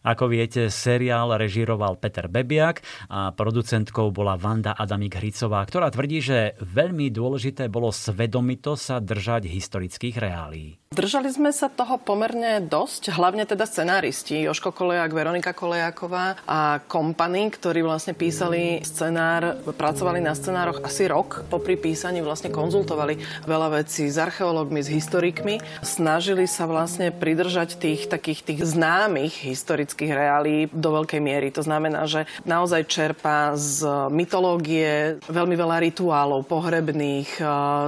[0.01, 6.57] Ako viete, seriál režíroval Peter Bebiak a producentkou bola Vanda Adamik Hricová, ktorá tvrdí, že
[6.57, 10.81] veľmi dôležité bolo svedomito sa držať historických reálií.
[10.91, 17.47] Držali sme sa toho pomerne dosť, hlavne teda scenáristi, Joško Koleják, Veronika Kolejáková a kompany,
[17.47, 24.09] ktorí vlastne písali scenár, pracovali na scenároch asi rok, popri písaní vlastne konzultovali veľa vecí
[24.09, 25.63] s archeológmi, s historikmi.
[25.79, 31.49] Snažili sa vlastne pridržať tých takých tých známych historických reálí do veľkej miery.
[31.55, 37.47] To znamená, že naozaj čerpa z mytológie veľmi veľa rituálov, pohrebných, eh,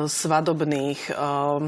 [0.09, 1.15] svadobných, eh,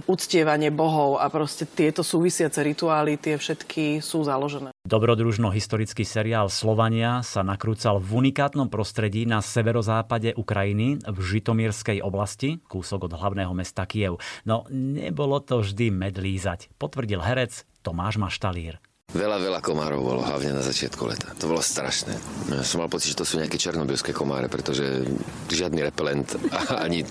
[0.05, 4.75] uctievanie bohov a proste tieto súvisiace rituály, tie všetky sú založené.
[4.86, 13.09] Dobrodružno-historický seriál Slovania sa nakrúcal v unikátnom prostredí na severozápade Ukrajiny v Žitomírskej oblasti, kúsok
[13.09, 14.21] od hlavného mesta Kiev.
[14.45, 18.77] No nebolo to vždy medlízať, potvrdil herec Tomáš Maštalír.
[19.16, 21.32] Veľa, veľa komárov bolo, hlavne na začiatku leta.
[21.39, 22.20] To bolo strašné.
[22.51, 25.08] Ja som mal pocit, že to sú nejaké černobylské komáre, pretože
[25.47, 26.36] žiadny repelent
[26.84, 27.08] ani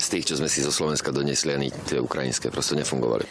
[0.00, 3.28] z tých, čo sme si zo Slovenska donesli, ani tie ukrajinské proste nefungovali.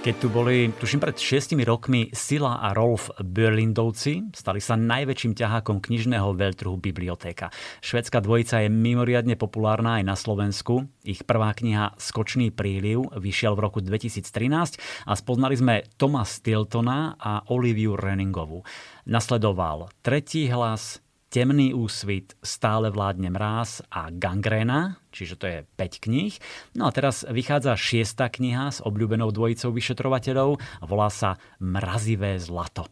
[0.00, 5.76] Keď tu boli, tuším pred šiestimi rokmi, Sila a Rolf Berlindovci, stali sa najväčším ťahákom
[5.76, 7.52] knižného veľtrhu Bibliotéka.
[7.84, 10.88] Švedská dvojica je mimoriadne populárna aj na Slovensku.
[11.04, 17.44] Ich prvá kniha Skočný príliv vyšiel v roku 2013 a spoznali sme Toma Stiltona a
[17.52, 18.64] Oliviu Renningovú.
[19.04, 26.34] Nasledoval Tretí hlas, Temný úsvit, Stále vládne mráz a Gangrena, čiže to je 5 kníh.
[26.74, 32.90] No a teraz vychádza šiesta kniha s obľúbenou dvojicou vyšetrovateľov volá sa Mrazivé zlato.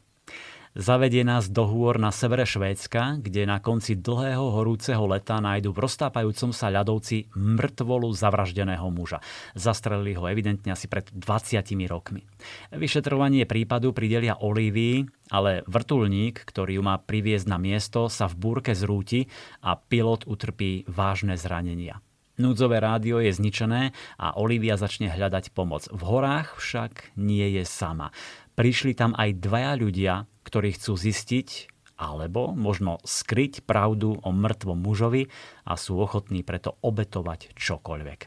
[0.76, 5.80] Zavedie nás do hôr na severe Švédska, kde na konci dlhého horúceho leta nájdu v
[5.88, 9.24] roztápajúcom sa ľadovci mŕtvolu zavraždeného muža.
[9.56, 12.28] Zastrelili ho evidentne asi pred 20 rokmi.
[12.74, 18.76] Vyšetrovanie prípadu pridelia Olivii, ale vrtulník, ktorý ju má priviesť na miesto, sa v búrke
[18.76, 19.24] zrúti
[19.64, 22.04] a pilot utrpí vážne zranenia.
[22.38, 25.90] Núdzové rádio je zničené a Olivia začne hľadať pomoc.
[25.90, 28.14] V horách však nie je sama.
[28.58, 35.30] Prišli tam aj dvaja ľudia, ktorí chcú zistiť alebo možno skryť pravdu o mŕtvom mužovi
[35.62, 38.20] a sú ochotní preto obetovať čokoľvek.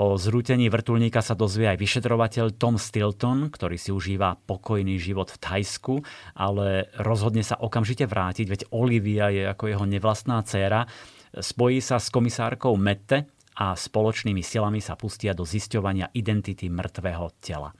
[0.00, 5.40] O zrútení vrtulníka sa dozvie aj vyšetrovateľ Tom Stilton, ktorý si užíva pokojný život v
[5.44, 5.94] Thajsku,
[6.32, 10.88] ale rozhodne sa okamžite vrátiť, veď Olivia je ako jeho nevlastná dcéra.
[11.36, 13.28] Spojí sa s komisárkou Mette,
[13.58, 17.74] a spoločnými silami sa pustia do zisťovania identity mŕtvého tela.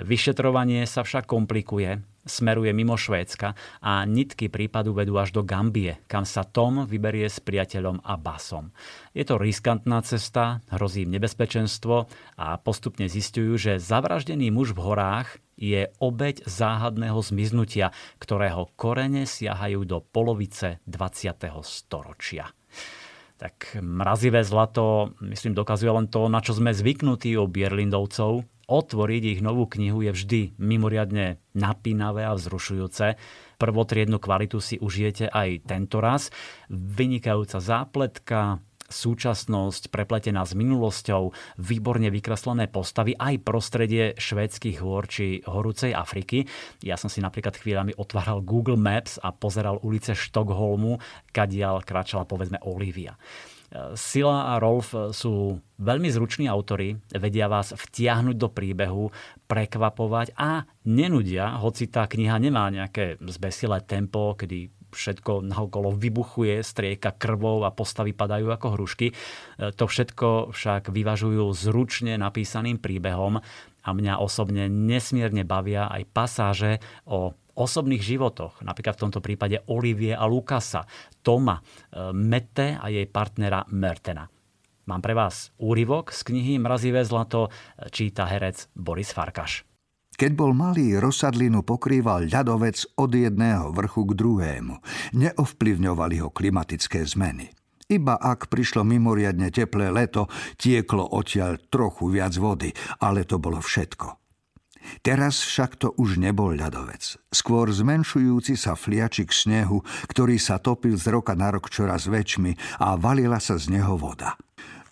[0.00, 3.52] Vyšetrovanie sa však komplikuje, smeruje mimo Švédska
[3.84, 8.72] a nitky prípadu vedú až do Gambie, kam sa Tom vyberie s priateľom a basom.
[9.12, 12.08] Je to riskantná cesta, hrozí im nebezpečenstvo
[12.40, 17.90] a postupne zistujú, že zavraždený muž v horách je obeď záhadného zmiznutia,
[18.22, 21.34] ktorého korene siahajú do polovice 20.
[21.66, 22.48] storočia
[23.38, 28.42] tak mrazivé zlato, myslím, dokazuje len to, na čo sme zvyknutí u Bierlindovcov.
[28.68, 33.16] Otvoriť ich novú knihu je vždy mimoriadne napínavé a vzrušujúce.
[33.56, 36.28] Prvotriednu kvalitu si užijete aj tento raz.
[36.68, 41.30] Vynikajúca zápletka, súčasnosť prepletená s minulosťou,
[41.60, 46.48] výborne vykreslené postavy, aj prostredie švédskych hôr či horúcej Afriky.
[46.80, 50.98] Ja som si napríklad chvíľami otváral Google Maps a pozeral ulice Štokholmu,
[51.30, 53.14] kadiaľ kráčala povedzme Olivia.
[53.92, 59.12] Sila a Rolf sú veľmi zruční autori, vedia vás vtiahnuť do príbehu,
[59.44, 67.14] prekvapovať a nenudia, hoci tá kniha nemá nejaké zbesilé tempo, kedy všetko naokolo vybuchuje, strieka
[67.14, 69.06] krvou a postavy padajú ako hrušky.
[69.10, 69.14] E,
[69.76, 73.40] to všetko však vyvažujú zručne napísaným príbehom
[73.84, 76.72] a mňa osobne nesmierne bavia aj pasáže
[77.08, 80.86] o osobných životoch, napríklad v tomto prípade Olivie a Lukasa,
[81.20, 81.62] Toma, e,
[82.14, 84.24] Mette a jej partnera Mertena.
[84.88, 87.52] Mám pre vás úryvok z knihy Mrazivé zlato,
[87.92, 89.67] číta herec Boris Farkaš.
[90.18, 94.74] Keď bol malý, rozsadlinu pokrýval ľadovec od jedného vrchu k druhému.
[95.14, 97.54] Neovplyvňovali ho klimatické zmeny.
[97.86, 100.26] Iba ak prišlo mimoriadne teplé leto,
[100.58, 104.18] tieklo odtiaľ trochu viac vody, ale to bolo všetko.
[105.06, 107.14] Teraz však to už nebol ľadovec.
[107.30, 112.98] Skôr zmenšujúci sa fliačik snehu, ktorý sa topil z roka na rok čoraz väčšmi a
[112.98, 114.34] valila sa z neho voda.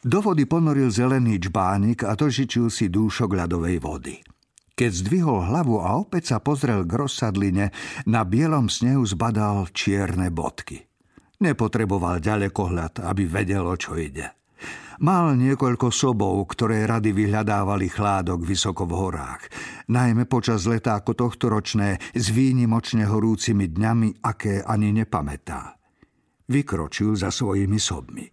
[0.06, 4.35] Do vody ponoril zelený čbánik a tožičil si dúšok ľadovej vody.
[4.76, 7.72] Keď zdvihol hlavu a opäť sa pozrel k rozsadline,
[8.04, 10.84] na bielom snehu zbadal čierne bodky.
[11.40, 14.36] Nepotreboval ďalekohľad, aby vedel, o čo ide.
[15.00, 19.42] Mal niekoľko sobov, ktoré rady vyhľadávali chládok vysoko v horách,
[19.88, 25.80] najmä počas leta ako tohto ročné s výnimočne horúcimi dňami, aké ani nepamätá.
[26.52, 28.28] Vykročil za svojimi sobmi.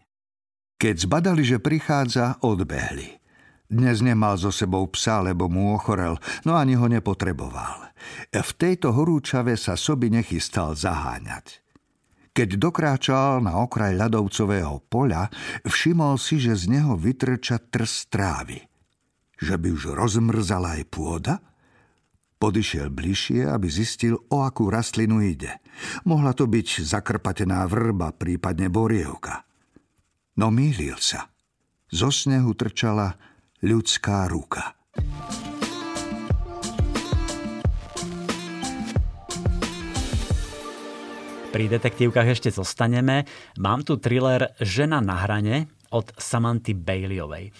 [0.75, 3.15] Keď zbadali, že prichádza, odbehli–
[3.71, 7.91] dnes nemal so sebou psa, lebo mu ochorel, no ani ho nepotreboval.
[8.31, 11.63] V tejto horúčave sa soby nechystal zaháňať.
[12.33, 15.29] Keď dokráčal na okraj ľadovcového poľa,
[15.63, 18.57] všimol si, že z neho vytrča trs trávy.
[19.37, 21.35] Že by už rozmrzala aj pôda?
[22.41, 25.61] Podišiel bližšie, aby zistil, o akú rastlinu ide.
[26.03, 29.45] Mohla to byť zakrpatená vrba, prípadne borievka.
[30.35, 31.29] No mýlil sa.
[31.93, 33.13] Zo snehu trčala
[33.63, 34.75] ľudská ruka.
[41.55, 43.23] Pri detektívkach ešte zostaneme.
[43.61, 47.45] Mám tu thriller Žena na hrane od Samanty Baileyovej.
[47.47, 47.51] E,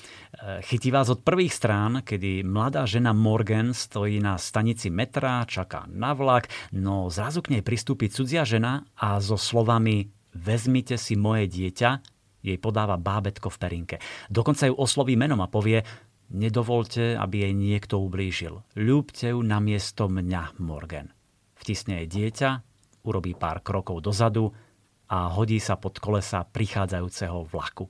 [0.66, 6.18] chytí vás od prvých strán, kedy mladá žena Morgan stojí na stanici metra, čaká na
[6.18, 12.13] vlak, no zrazu k nej pristúpi cudzia žena a so slovami vezmite si moje dieťa
[12.44, 13.96] jej podáva bábetko v perinke.
[14.28, 15.82] Dokonca ju osloví menom a povie
[16.34, 18.66] Nedovolte, aby jej niekto ublížil.
[18.74, 21.14] Ľúbte ju namiesto mňa, Morgan.
[21.60, 22.50] Vtisne jej dieťa,
[23.06, 24.50] urobí pár krokov dozadu
[25.14, 27.86] a hodí sa pod kolesa prichádzajúceho vlaku.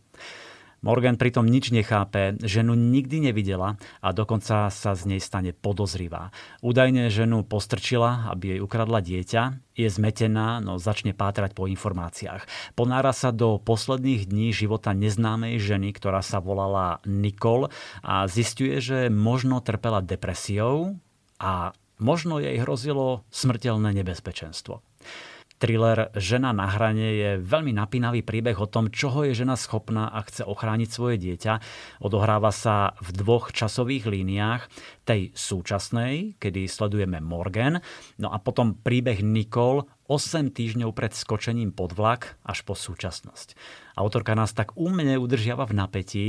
[0.84, 6.36] Morgan pritom nič nechápe, ženu nikdy nevidela a dokonca sa z nej stane podozrivá.
[6.60, 12.76] Údajne ženu postrčila, aby jej ukradla dieťa, je zmetená, no začne pátrať po informáciách.
[12.76, 17.72] Ponára sa do posledných dní života neznámej ženy, ktorá sa volala Nicole
[18.04, 21.00] a zistuje, že možno trpela depresiou
[21.40, 24.84] a možno jej hrozilo smrteľné nebezpečenstvo.
[25.64, 30.20] Thriller Žena na hrane je veľmi napínavý príbeh o tom, čoho je žena schopná a
[30.28, 31.64] chce ochrániť svoje dieťa.
[32.04, 34.68] Odohráva sa v dvoch časových líniách.
[35.08, 37.80] Tej súčasnej, kedy sledujeme Morgan,
[38.20, 43.56] no a potom príbeh Nicole 8 týždňov pred skočením pod vlak až po súčasnosť.
[43.96, 46.26] Autorka nás tak umne udržiava v napätí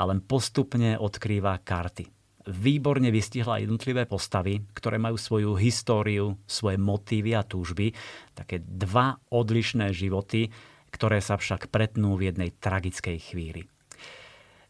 [0.00, 2.17] a len postupne odkrýva karty
[2.48, 7.92] výborne vystihla jednotlivé postavy, ktoré majú svoju históriu, svoje motívy a túžby.
[8.32, 10.48] Také dva odlišné životy,
[10.88, 13.68] ktoré sa však pretnú v jednej tragickej chvíli.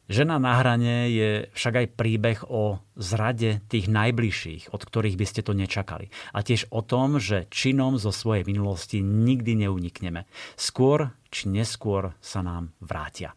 [0.09, 5.45] Žena na hrane je však aj príbeh o zrade tých najbližších, od ktorých by ste
[5.45, 6.09] to nečakali.
[6.33, 10.25] A tiež o tom, že činom zo svojej minulosti nikdy neunikneme.
[10.57, 13.37] Skôr či neskôr sa nám vrátia.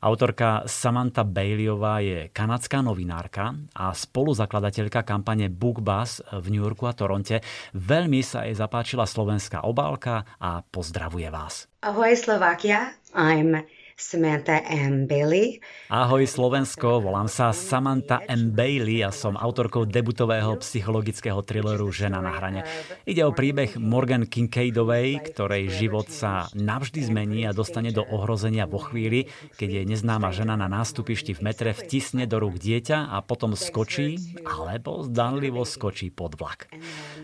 [0.00, 7.40] Autorka Samantha Baileyová je kanadská novinárka a spoluzakladateľka kampane BookBus v New Yorku a Toronte.
[7.72, 11.68] Veľmi sa jej zapáčila slovenská obálka a pozdravuje vás.
[11.84, 13.62] Ahoj Slovakia, I'm
[13.96, 15.08] Samantha M.
[15.08, 15.56] Bailey.
[15.88, 18.52] Ahoj Slovensko, volám sa Samantha M.
[18.52, 22.60] Bailey a som autorkou debutového psychologického thrilleru Žena na hrane.
[23.08, 28.84] Ide o príbeh Morgan Kincaidovej, ktorej život sa navždy zmení a dostane do ohrozenia vo
[28.84, 33.56] chvíli, keď jej neznáma žena na nástupišti v metre vtisne do rúk dieťa a potom
[33.56, 36.68] skočí, alebo zdanlivo skočí pod vlak.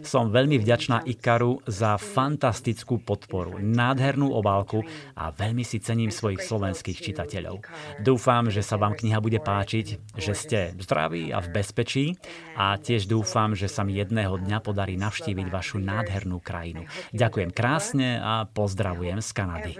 [0.00, 4.80] Som veľmi vďačná Ikaru za fantastickú podporu, nádhernú obálku
[5.12, 7.58] a veľmi si cením svojich slov slovenských čitateľov.
[7.98, 12.14] Dúfam, že sa vám kniha bude páčiť, že ste zdraví a v bezpečí
[12.54, 16.86] a tiež dúfam, že sa mi jedného dňa podarí navštíviť vašu nádhernú krajinu.
[17.10, 19.74] Ďakujem krásne a pozdravujem z Kanady.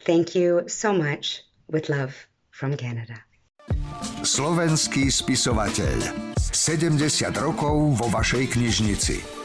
[0.00, 1.44] Thank you so much.
[1.68, 3.20] With love from Canada.
[4.24, 6.30] Slovenský spisovateľ.
[6.50, 9.39] 70 rokov vo vašej knižnici.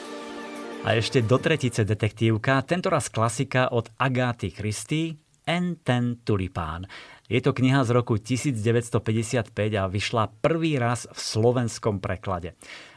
[0.86, 5.18] A ešte do tretice detektívka, tentoraz klasika od Agáty Christy,
[5.50, 6.86] En ten tulipán.
[7.26, 9.50] Je to kniha z roku 1955
[9.82, 12.54] a vyšla prvý raz v slovenskom preklade.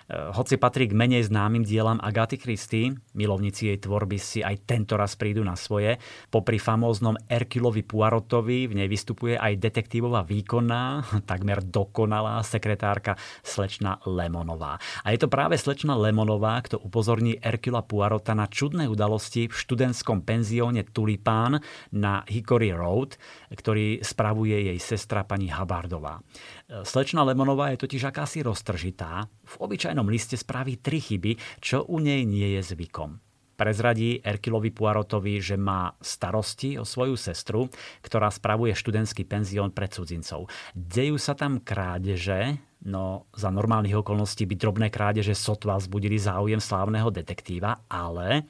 [0.09, 4.97] Eh, hoci patrí k menej známym dielam Agaty Christie, milovníci jej tvorby si aj tento
[4.97, 6.01] raz prídu na svoje.
[6.33, 14.81] Popri famóznom Erkilovi Puarotovi v nej vystupuje aj detektívová výkonná, takmer dokonalá sekretárka slečna Lemonová.
[15.05, 20.25] A je to práve slečna Lemonová, kto upozorní Erkila Puarota na čudné udalosti v študentskom
[20.25, 21.61] penzióne Tulipán
[21.93, 23.21] na Hickory Road,
[23.53, 26.25] ktorý spravuje jej sestra pani Habardová.
[26.69, 29.25] Slečna Lemonová je totiž akási roztržitá.
[29.49, 33.17] V obyčajnom liste spraví tri chyby, čo u nej nie je zvykom.
[33.57, 37.67] Prezradí Erkilovi Puarotovi, že má starosti o svoju sestru,
[38.05, 40.47] ktorá spravuje študentský penzión pre cudzincov.
[40.77, 47.09] Dejú sa tam krádeže, no za normálnych okolností by drobné krádeže sotva vzbudili záujem slávneho
[47.11, 48.47] detektíva, ale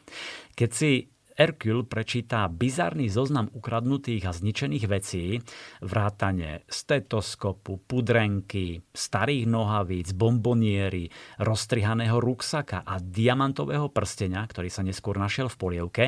[0.59, 0.91] keď si
[1.39, 5.39] Hercule prečíta bizarný zoznam ukradnutých a zničených vecí,
[5.79, 15.47] vrátane stetoskopu, pudrenky, starých nohavíc, bomboniery, roztrihaného ruksaka a diamantového prstenia, ktorý sa neskôr našiel
[15.47, 16.05] v polievke,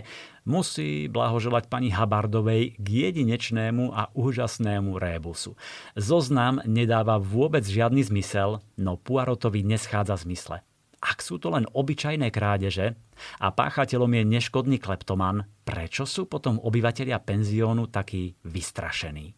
[0.51, 5.55] musí blahoželať pani Habardovej k jedinečnému a úžasnému rébusu.
[5.95, 10.67] Zoznam nedáva vôbec žiadny zmysel, no Puarotovi neschádza zmysle.
[11.01, 12.93] Ak sú to len obyčajné krádeže
[13.41, 19.33] a páchateľom je neškodný kleptoman, prečo sú potom obyvatelia penziónu takí vystrašení?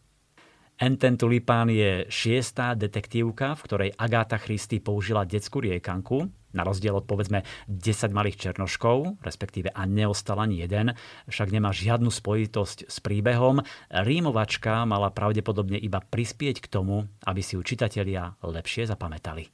[0.82, 7.06] Enten Tulipán je šiestá detektívka, v ktorej Agáta Christy použila detskú riekanku, na rozdiel od
[7.06, 10.98] povedzme 10 malých černoškov, respektíve a neostal ani jeden,
[11.30, 13.62] však nemá žiadnu spojitosť s príbehom.
[13.88, 19.48] Rímovačka mala pravdepodobne iba prispieť k tomu, aby si ju čitatelia lepšie zapamätali.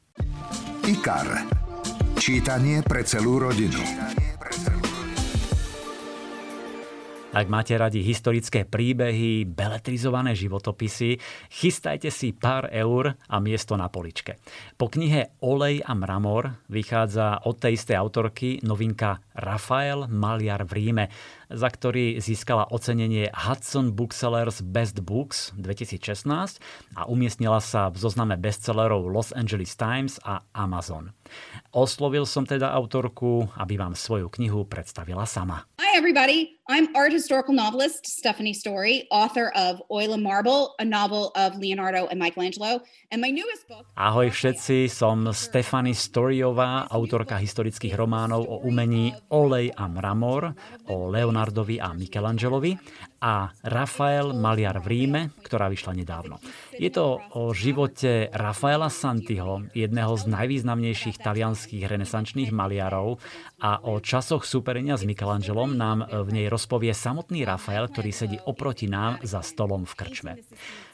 [0.89, 1.68] IKAR
[2.19, 3.79] Čítanie pre celú rodinu.
[7.31, 14.43] Ak máte radi historické príbehy, beletrizované životopisy, chystajte si pár eur a miesto na poličke.
[14.75, 21.05] Po knihe Olej a mramor vychádza od tej istej autorky novinka Rafael Maliar v Ríme,
[21.49, 26.61] za ktorý získala ocenenie Hudson Booksellers Best Books 2016
[26.95, 31.17] a umiestnila sa v zozname bestsellerov Los Angeles Times a Amazon.
[31.73, 35.65] Oslovil som teda autorku, aby vám svoju knihu predstavila sama.
[35.81, 41.33] Hi everybody, I'm art historical novelist Stephanie Story, author of Oil and Marble, a novel
[41.33, 43.89] of Leonardo and Michelangelo, and my newest book...
[43.97, 50.53] Ahoj všetci, som Stephanie Storyová, autorka historických románov o umení Olej a mramor,
[50.93, 51.09] o
[51.39, 52.75] Leonardovi a Michelangelovi
[53.23, 56.43] a Rafael Maliar v Ríme, ktorá vyšla nedávno.
[56.75, 63.23] Je to o živote Rafaela Santiho, jedného z najvýznamnejších talianských renesančných maliarov
[63.63, 68.91] a o časoch superenia s Michelangelom nám v nej rozpovie samotný Rafael, ktorý sedí oproti
[68.91, 70.33] nám za stolom v krčme.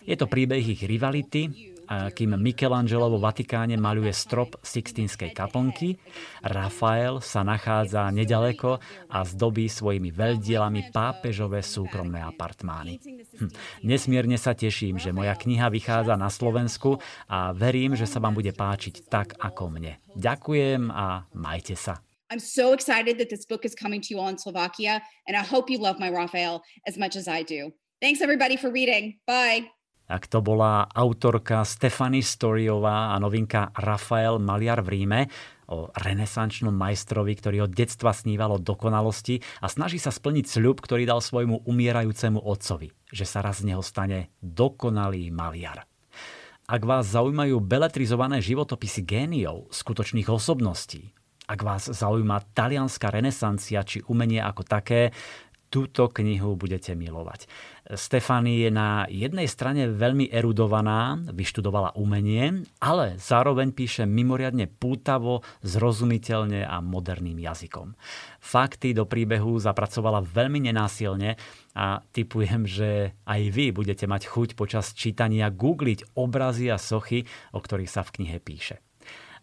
[0.05, 6.01] Je to príbeh ich rivality, kým Michelangelo vo Vatikáne maľuje strop Sixtínskej kaplnky,
[6.45, 13.01] Rafael sa nachádza nedaleko a zdobí svojimi veľdielami pápežové súkromné apartmány.
[13.01, 13.51] Hm.
[13.85, 18.53] Nesmierne sa teším, že moja kniha vychádza na Slovensku a verím, že sa vám bude
[18.55, 20.01] páčiť tak ako mne.
[20.15, 22.01] Ďakujem a majte sa.
[22.33, 25.45] I'm so excited that this book is coming to you all in Slovakia, and I
[25.45, 27.71] hope you love my Raphael as much as I do.
[28.01, 29.21] Thanks everybody for reading.
[29.27, 29.74] Bye.
[30.05, 35.21] Tak to bola autorka Stefany Storiová a novinka Rafael Maliar v Ríme
[35.73, 41.25] o renesančnom majstrovi, ktorý od detstva sníval dokonalosti a snaží sa splniť sľub, ktorý dal
[41.25, 45.89] svojmu umierajúcemu otcovi, že sa raz z neho stane dokonalý maliar.
[46.65, 51.13] Ak vás zaujímajú beletrizované životopisy géniov, skutočných osobností,
[51.45, 55.13] ak vás zaujíma talianská renesancia či umenie ako také,
[55.75, 57.51] túto knihu budete milovať.
[57.99, 66.63] Stefany je na jednej strane veľmi erudovaná, vyštudovala umenie, ale zároveň píše mimoriadne pútavo, zrozumiteľne
[66.63, 67.99] a moderným jazykom.
[68.39, 71.35] Fakty do príbehu zapracovala veľmi nenásilne
[71.75, 77.59] a typujem, že aj vy budete mať chuť počas čítania googliť obrazy a sochy, o
[77.59, 78.79] ktorých sa v knihe píše.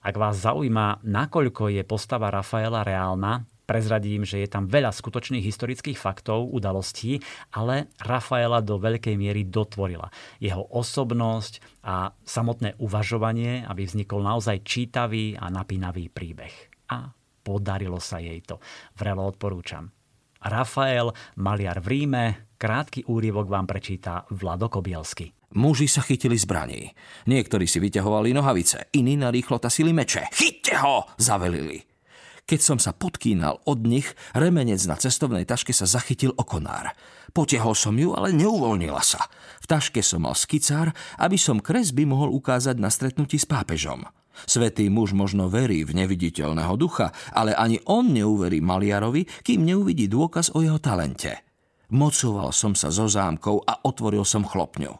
[0.02, 5.96] Ak vás zaujíma, nakoľko je postava Rafaela reálna, prezradím, že je tam veľa skutočných historických
[5.96, 7.24] faktov, udalostí,
[7.56, 10.12] ale Rafaela do veľkej miery dotvorila.
[10.44, 16.52] Jeho osobnosť a samotné uvažovanie, aby vznikol naozaj čítavý a napínavý príbeh.
[16.92, 17.16] A
[17.48, 18.60] podarilo sa jej to.
[19.00, 19.88] Vrelo odporúčam.
[20.44, 22.24] Rafael, maliar v Ríme,
[22.60, 25.32] krátky úryvok vám prečíta Vlado Kobielsky.
[25.56, 26.92] Muži sa chytili zbraní.
[27.28, 30.28] Niektorí si vyťahovali nohavice, iní narýchlo tasili meče.
[30.32, 31.08] Chyťte ho!
[31.16, 31.91] Zavelili.
[32.52, 36.92] Keď som sa podkýnal od nich, remenec na cestovnej taške sa zachytil o konár.
[37.32, 39.24] Potiehol som ju, ale neuvoľnila sa.
[39.64, 44.04] V taške som mal skicár, aby som kresby mohol ukázať na stretnutí s pápežom.
[44.44, 50.52] Svetý muž možno verí v neviditeľného ducha, ale ani on neuverí maliarovi, kým neuvidí dôkaz
[50.52, 51.48] o jeho talente.
[51.96, 54.92] Mocoval som sa zo zámkou a otvoril som chlopňu.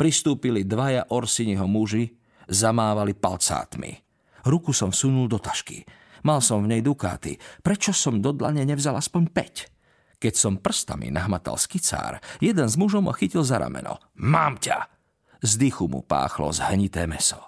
[0.00, 2.08] Pristúpili dvaja Orsiniho muži,
[2.48, 4.00] zamávali palcátmi.
[4.48, 5.84] Ruku som vsunul do tašky.
[6.26, 7.38] Mal som v nej dukáty.
[7.62, 10.18] Prečo som do dlane nevzal aspoň 5?
[10.18, 14.02] Keď som prstami nahmatal skicár, jeden z mužov ma chytil za rameno.
[14.18, 14.90] Mám ťa!
[15.38, 17.38] Z dychu mu páchlo zhnité meso.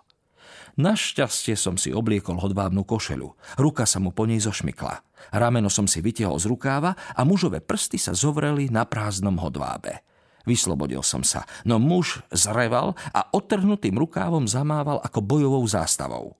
[0.78, 3.58] Našťastie som si obliekol hodvábnu košelu.
[3.58, 5.02] Ruka sa mu po nej zošmykla.
[5.34, 10.06] Rameno som si vytiahol z rukáva a mužové prsty sa zovreli na prázdnom hodvábe.
[10.46, 16.38] Vyslobodil som sa, no muž zreval a odtrhnutým rukávom zamával ako bojovou zástavou.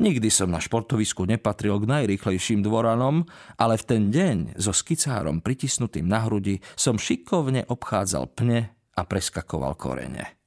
[0.00, 3.28] Nikdy som na športovisku nepatril k najrýchlejším dvoranom,
[3.60, 9.76] ale v ten deň so skicárom pritisnutým na hrudi som šikovne obchádzal pne a preskakoval
[9.76, 10.40] korene.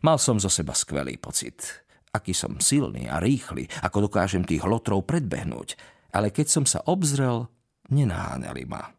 [0.00, 1.84] Mal som zo seba skvelý pocit.
[2.12, 5.76] Aký som silný a rýchly, ako dokážem tých lotrov predbehnúť.
[6.16, 7.52] Ale keď som sa obzrel,
[7.92, 8.96] nenáňali ma.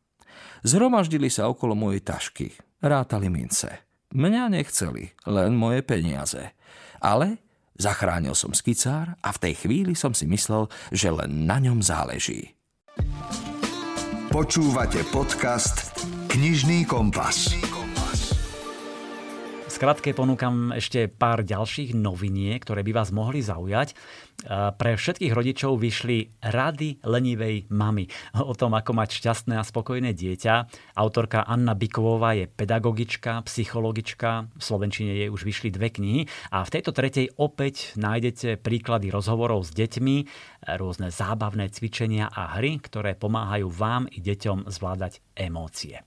[0.61, 2.53] Zhromaždili sa okolo mojej tašky.
[2.77, 3.89] Rátali mince.
[4.13, 6.53] Mňa nechceli, len moje peniaze.
[7.01, 7.41] Ale
[7.78, 12.57] Zachránil som skicár a v tej chvíli som si myslel, že len na ňom záleží.
[14.34, 15.93] Počúvate podcast
[16.28, 17.53] Knižný kompas.
[19.68, 23.93] Skratke ponúkam ešte pár ďalších noviniek, ktoré by vás mohli zaujať.
[24.74, 28.09] Pre všetkých rodičov vyšli Rady lenivej mamy
[28.41, 30.53] o tom, ako mať šťastné a spokojné dieťa.
[30.97, 36.74] Autorka Anna Bikovová je pedagogička, psychologička, v Slovenčine jej už vyšli dve knihy a v
[36.74, 40.15] tejto tretej opäť nájdete príklady rozhovorov s deťmi,
[40.80, 46.07] rôzne zábavné cvičenia a hry, ktoré pomáhajú vám i deťom zvládať emócie.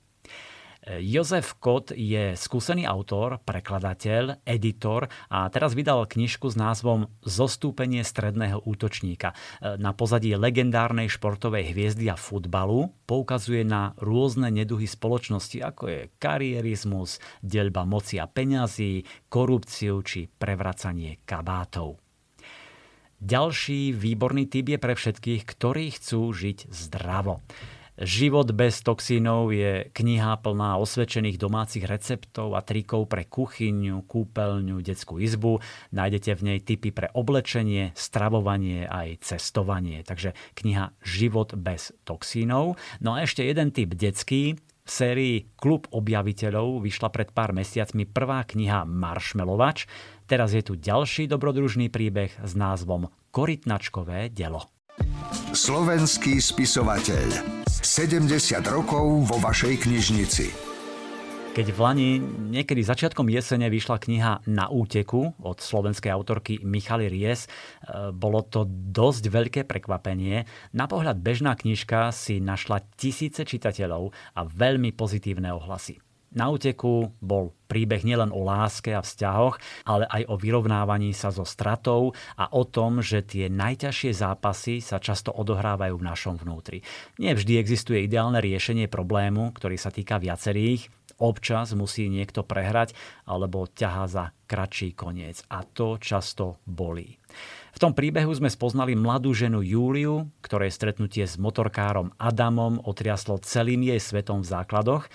[0.99, 8.59] Jozef Kot je skúsený autor, prekladateľ, editor a teraz vydal knižku s názvom Zostúpenie stredného
[8.67, 9.39] útočníka.
[9.63, 17.23] Na pozadí legendárnej športovej hviezdy a futbalu poukazuje na rôzne neduhy spoločnosti, ako je karierizmus,
[17.39, 22.03] deľba moci a peňazí, korupciu či prevracanie kabátov.
[23.21, 27.45] Ďalší výborný typ je pre všetkých, ktorí chcú žiť zdravo.
[28.01, 35.21] Život bez toxínov je kniha plná osvedčených domácich receptov a trikov pre kuchyňu, kúpeľňu, detskú
[35.21, 35.61] izbu.
[35.93, 40.01] Nájdete v nej tipy pre oblečenie, stravovanie aj cestovanie.
[40.01, 42.81] Takže kniha Život bez toxínov.
[43.05, 48.49] No a ešte jeden typ detský, v sérii Klub objaviteľov vyšla pred pár mesiacmi prvá
[48.49, 49.85] kniha Maršmelovač.
[50.25, 54.80] Teraz je tu ďalší dobrodružný príbeh s názvom Korytnačkové delo.
[55.51, 57.27] Slovenský spisovateľ
[57.67, 58.31] 70
[58.71, 60.71] rokov vo vašej knižnici.
[61.51, 67.45] Keď v Lani niekedy začiatkom jesene vyšla kniha Na úteku od slovenskej autorky Michaly Ries,
[67.45, 67.49] e,
[68.15, 70.47] bolo to dosť veľké prekvapenie.
[70.71, 75.99] Na pohľad bežná knižka si našla tisíce čitateľov a veľmi pozitívne ohlasy.
[76.31, 81.43] Na úteku bol príbeh nielen o láske a vzťahoch, ale aj o vyrovnávaní sa so
[81.43, 86.87] stratou a o tom, že tie najťažšie zápasy sa často odohrávajú v našom vnútri.
[87.19, 90.87] Nie vždy existuje ideálne riešenie problému, ktorý sa týka viacerých.
[91.21, 95.43] Občas musí niekto prehrať alebo ťahá za kratší koniec.
[95.53, 97.21] A to často bolí.
[97.71, 103.87] V tom príbehu sme spoznali mladú ženu Júliu, ktorej stretnutie s motorkárom Adamom otriaslo celým
[103.87, 105.07] jej svetom v základoch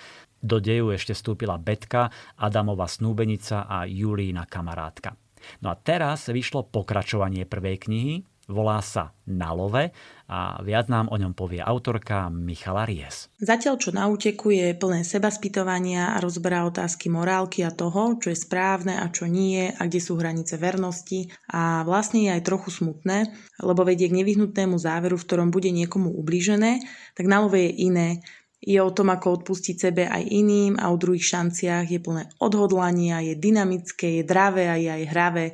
[0.46, 5.18] do deju ešte vstúpila Betka, Adamova snúbenica a Julína kamarátka.
[5.60, 8.14] No a teraz vyšlo pokračovanie prvej knihy,
[8.46, 9.90] volá sa Na love
[10.30, 13.26] a viac nám o ňom povie autorka Michala Ries.
[13.42, 18.30] Zatiaľ, čo na úteku je plné seba spýtovania a rozberá otázky morálky a toho, čo
[18.30, 22.70] je správne a čo nie a kde sú hranice vernosti a vlastne je aj trochu
[22.70, 23.34] smutné,
[23.66, 26.86] lebo vedie k nevyhnutnému záveru, v ktorom bude niekomu ublížené,
[27.18, 28.22] tak na love je iné
[28.66, 33.22] je o tom, ako odpustiť sebe aj iným a o druhých šanciach, je plné odhodlania,
[33.22, 35.44] je dynamické, je dravé a je aj hravé.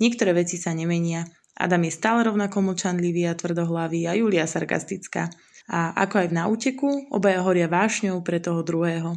[0.00, 1.28] Niektoré veci sa nemenia.
[1.54, 5.28] Adam je stále rovnako mlčanlivý a tvrdohlavý a Julia sarkastická.
[5.68, 9.14] A ako aj v náuteku, obaja horia vášňou pre toho druhého.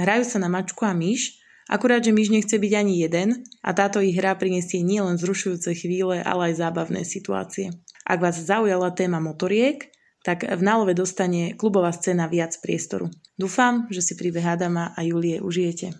[0.00, 4.00] Hrajú sa na mačku a myš, akurát, že myš nechce byť ani jeden a táto
[4.00, 7.72] ich hra prinesie nielen zrušujúce chvíle, ale aj zábavné situácie.
[8.08, 9.92] Ak vás zaujala téma motoriek,
[10.22, 13.10] tak v nálove dostane klubová scéna viac priestoru.
[13.34, 15.94] Dúfam, že si príbeh Adama a Julie užijete.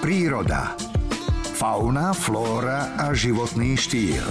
[0.00, 0.74] Príroda.
[1.52, 4.26] Fauna, flóra a životný štýl.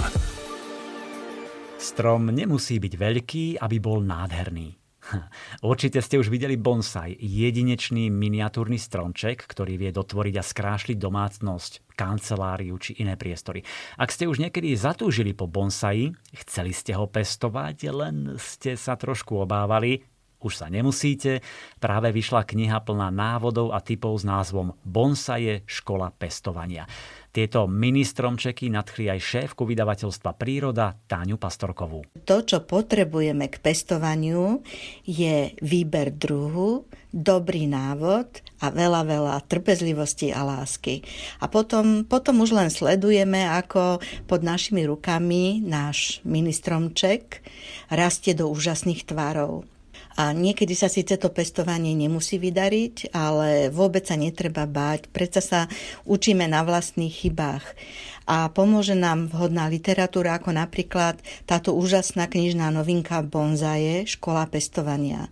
[1.79, 4.80] Strom nemusí byť veľký, aby bol nádherný.
[5.71, 12.75] Určite ste už videli bonsai, jedinečný miniatúrny stromček, ktorý vie dotvoriť a skrášliť domácnosť, kanceláriu
[12.81, 13.61] či iné priestory.
[13.99, 19.37] Ak ste už niekedy zatúžili po bonsai, chceli ste ho pestovať, len ste sa trošku
[19.37, 20.03] obávali,
[20.41, 21.45] už sa nemusíte,
[21.77, 26.89] práve vyšla kniha plná návodov a typov s názvom Bonsaje škola pestovania.
[27.31, 32.03] Tieto ministromčeky nadchli aj šéfku vydavateľstva Príroda Táňu Pastorkovú.
[32.27, 34.59] To, čo potrebujeme k pestovaniu,
[35.07, 41.07] je výber druhu, dobrý návod a veľa, veľa trpezlivosti a lásky.
[41.39, 47.47] A potom, potom už len sledujeme, ako pod našimi rukami náš ministromček
[47.87, 49.63] rastie do úžasných tvarov.
[50.19, 55.07] A niekedy sa síce to pestovanie nemusí vydariť, ale vôbec sa netreba báť.
[55.11, 55.59] Predsa sa
[56.03, 57.63] učíme na vlastných chybách.
[58.27, 65.31] A pomôže nám vhodná literatúra, ako napríklad táto úžasná knižná novinka Bonzaje, Škola pestovania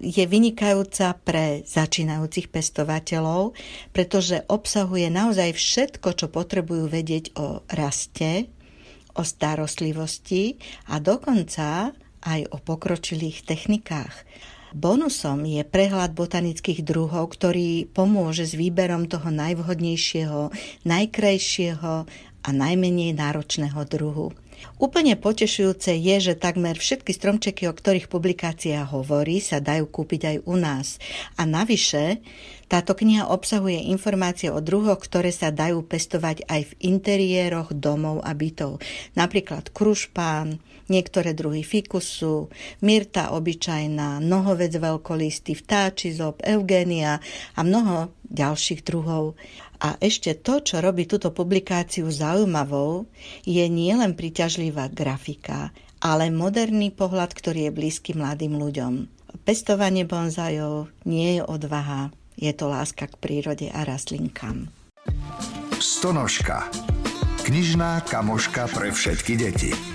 [0.00, 3.54] je vynikajúca pre začínajúcich pestovateľov,
[3.94, 8.50] pretože obsahuje naozaj všetko, čo potrebujú vedieť o raste,
[9.14, 10.58] o starostlivosti
[10.90, 11.94] a dokonca
[12.24, 14.26] aj o pokročilých technikách.
[14.74, 20.50] Bonusom je prehľad botanických druhov, ktorý pomôže s výberom toho najvhodnejšieho,
[20.82, 21.94] najkrajšieho
[22.44, 24.34] a najmenej náročného druhu.
[24.82, 30.36] Úplne potešujúce je, že takmer všetky stromčeky, o ktorých publikácia hovorí, sa dajú kúpiť aj
[30.48, 30.98] u nás.
[31.38, 32.18] A navyše,
[32.66, 38.34] táto kniha obsahuje informácie o druhoch, ktoré sa dajú pestovať aj v interiéroch domov a
[38.34, 38.82] bytov.
[39.14, 40.58] Napríklad krušpán,
[40.88, 42.52] niektoré druhy fikusu,
[42.84, 47.20] myrta obyčajná, nohovec veľkolistý, vtáči zob, eugénia
[47.56, 49.38] a mnoho ďalších druhov.
[49.84, 53.04] A ešte to, čo robí túto publikáciu zaujímavou,
[53.44, 58.92] je nielen príťažlivá grafika, ale moderný pohľad, ktorý je blízky mladým ľuďom.
[59.44, 64.72] Pestovanie bonzajov nie je odvaha, je to láska k prírode a rastlinkám.
[65.76, 66.70] Stonožka.
[67.44, 69.93] Knižná kamoška pre všetky deti.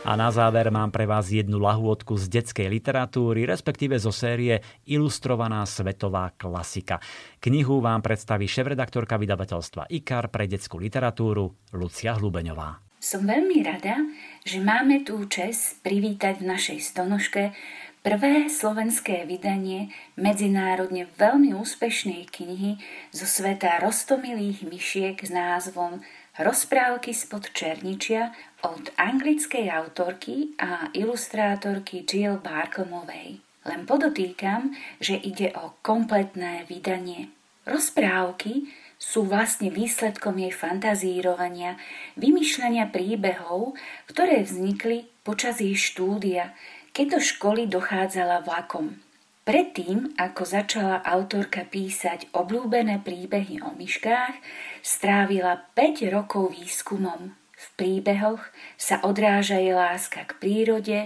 [0.00, 5.60] A na záver mám pre vás jednu lahôdku z detskej literatúry, respektíve zo série Ilustrovaná
[5.68, 7.04] svetová klasika.
[7.36, 12.80] Knihu vám predstaví šéf-redaktorka vydavateľstva IKAR pre detskú literatúru Lucia Hlubeňová.
[12.96, 14.00] Som veľmi rada,
[14.40, 17.52] že máme tú čest privítať v našej stonožke
[18.00, 22.80] prvé slovenské vydanie medzinárodne veľmi úspešnej knihy
[23.12, 26.00] zo sveta rostomilých myšiek s názvom
[26.40, 28.32] Rozprávky spod Černičia
[28.64, 33.44] od anglickej autorky a ilustrátorky Jill Barkomovej.
[33.68, 37.28] Len podotýkam, že ide o kompletné vydanie.
[37.68, 41.76] Rozprávky sú vlastne výsledkom jej fantazírovania,
[42.16, 43.76] vymýšľania príbehov,
[44.08, 46.56] ktoré vznikli počas jej štúdia,
[46.96, 48.96] keď do školy dochádzala vlakom.
[49.40, 54.36] Predtým, ako začala autorka písať obľúbené príbehy o myškách,
[54.84, 57.32] strávila 5 rokov výskumom.
[57.56, 58.40] V príbehoch
[58.76, 60.98] sa odráža jej láska k prírode,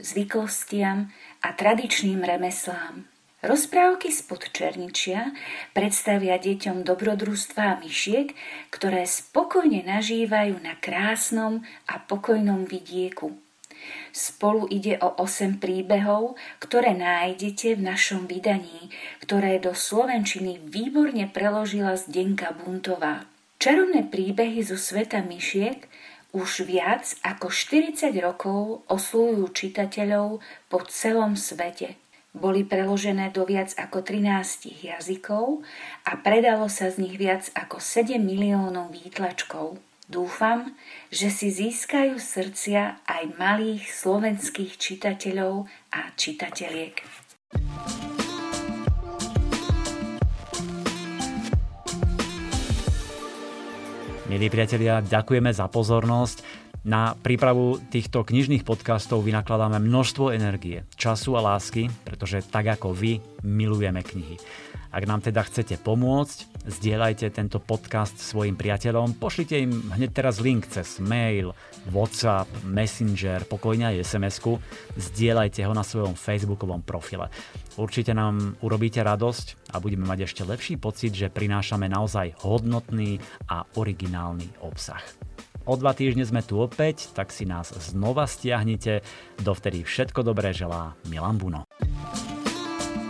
[0.00, 1.12] zvyklostiam
[1.44, 3.04] a tradičným remeslám.
[3.44, 5.36] Rozprávky spod Černičia
[5.76, 8.32] predstavia deťom dobrodružstvá myšiek,
[8.72, 13.43] ktoré spokojne nažívajú na krásnom a pokojnom vidieku.
[14.14, 18.92] Spolu ide o 8 príbehov, ktoré nájdete v našom vydaní,
[19.24, 23.26] ktoré do Slovenčiny výborne preložila Zdenka Buntová.
[23.58, 25.88] Čarovné príbehy zo sveta myšiek
[26.34, 31.94] už viac ako 40 rokov oslujú čitateľov po celom svete.
[32.34, 35.62] Boli preložené do viac ako 13 jazykov
[36.02, 39.78] a predalo sa z nich viac ako 7 miliónov výtlačkov.
[40.04, 40.76] Dúfam,
[41.08, 45.64] že si získajú srdcia aj malých slovenských čitateľov
[45.96, 47.00] a čitateliek.
[54.28, 56.44] Milí priatelia, ďakujeme za pozornosť.
[56.84, 63.24] Na prípravu týchto knižných podcastov vynakladáme množstvo energie, času a lásky, pretože tak ako vy
[63.40, 64.36] milujeme knihy.
[64.92, 70.68] Ak nám teda chcete pomôcť, zdieľajte tento podcast svojim priateľom, pošlite im hneď teraz link
[70.68, 71.52] cez mail,
[71.92, 74.56] WhatsApp, Messenger, pokojne aj SMS-ku,
[74.96, 77.28] zdieľajte ho na svojom facebookovom profile.
[77.76, 83.20] Určite nám urobíte radosť a budeme mať ešte lepší pocit, že prinášame naozaj hodnotný
[83.50, 85.02] a originálny obsah.
[85.64, 89.00] O dva týždne sme tu opäť, tak si nás znova stiahnite.
[89.40, 91.64] Dovtedy všetko dobré želá Milan Buno.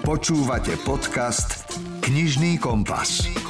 [0.06, 1.66] Počúvate podcast
[2.04, 3.43] Knižný kompas.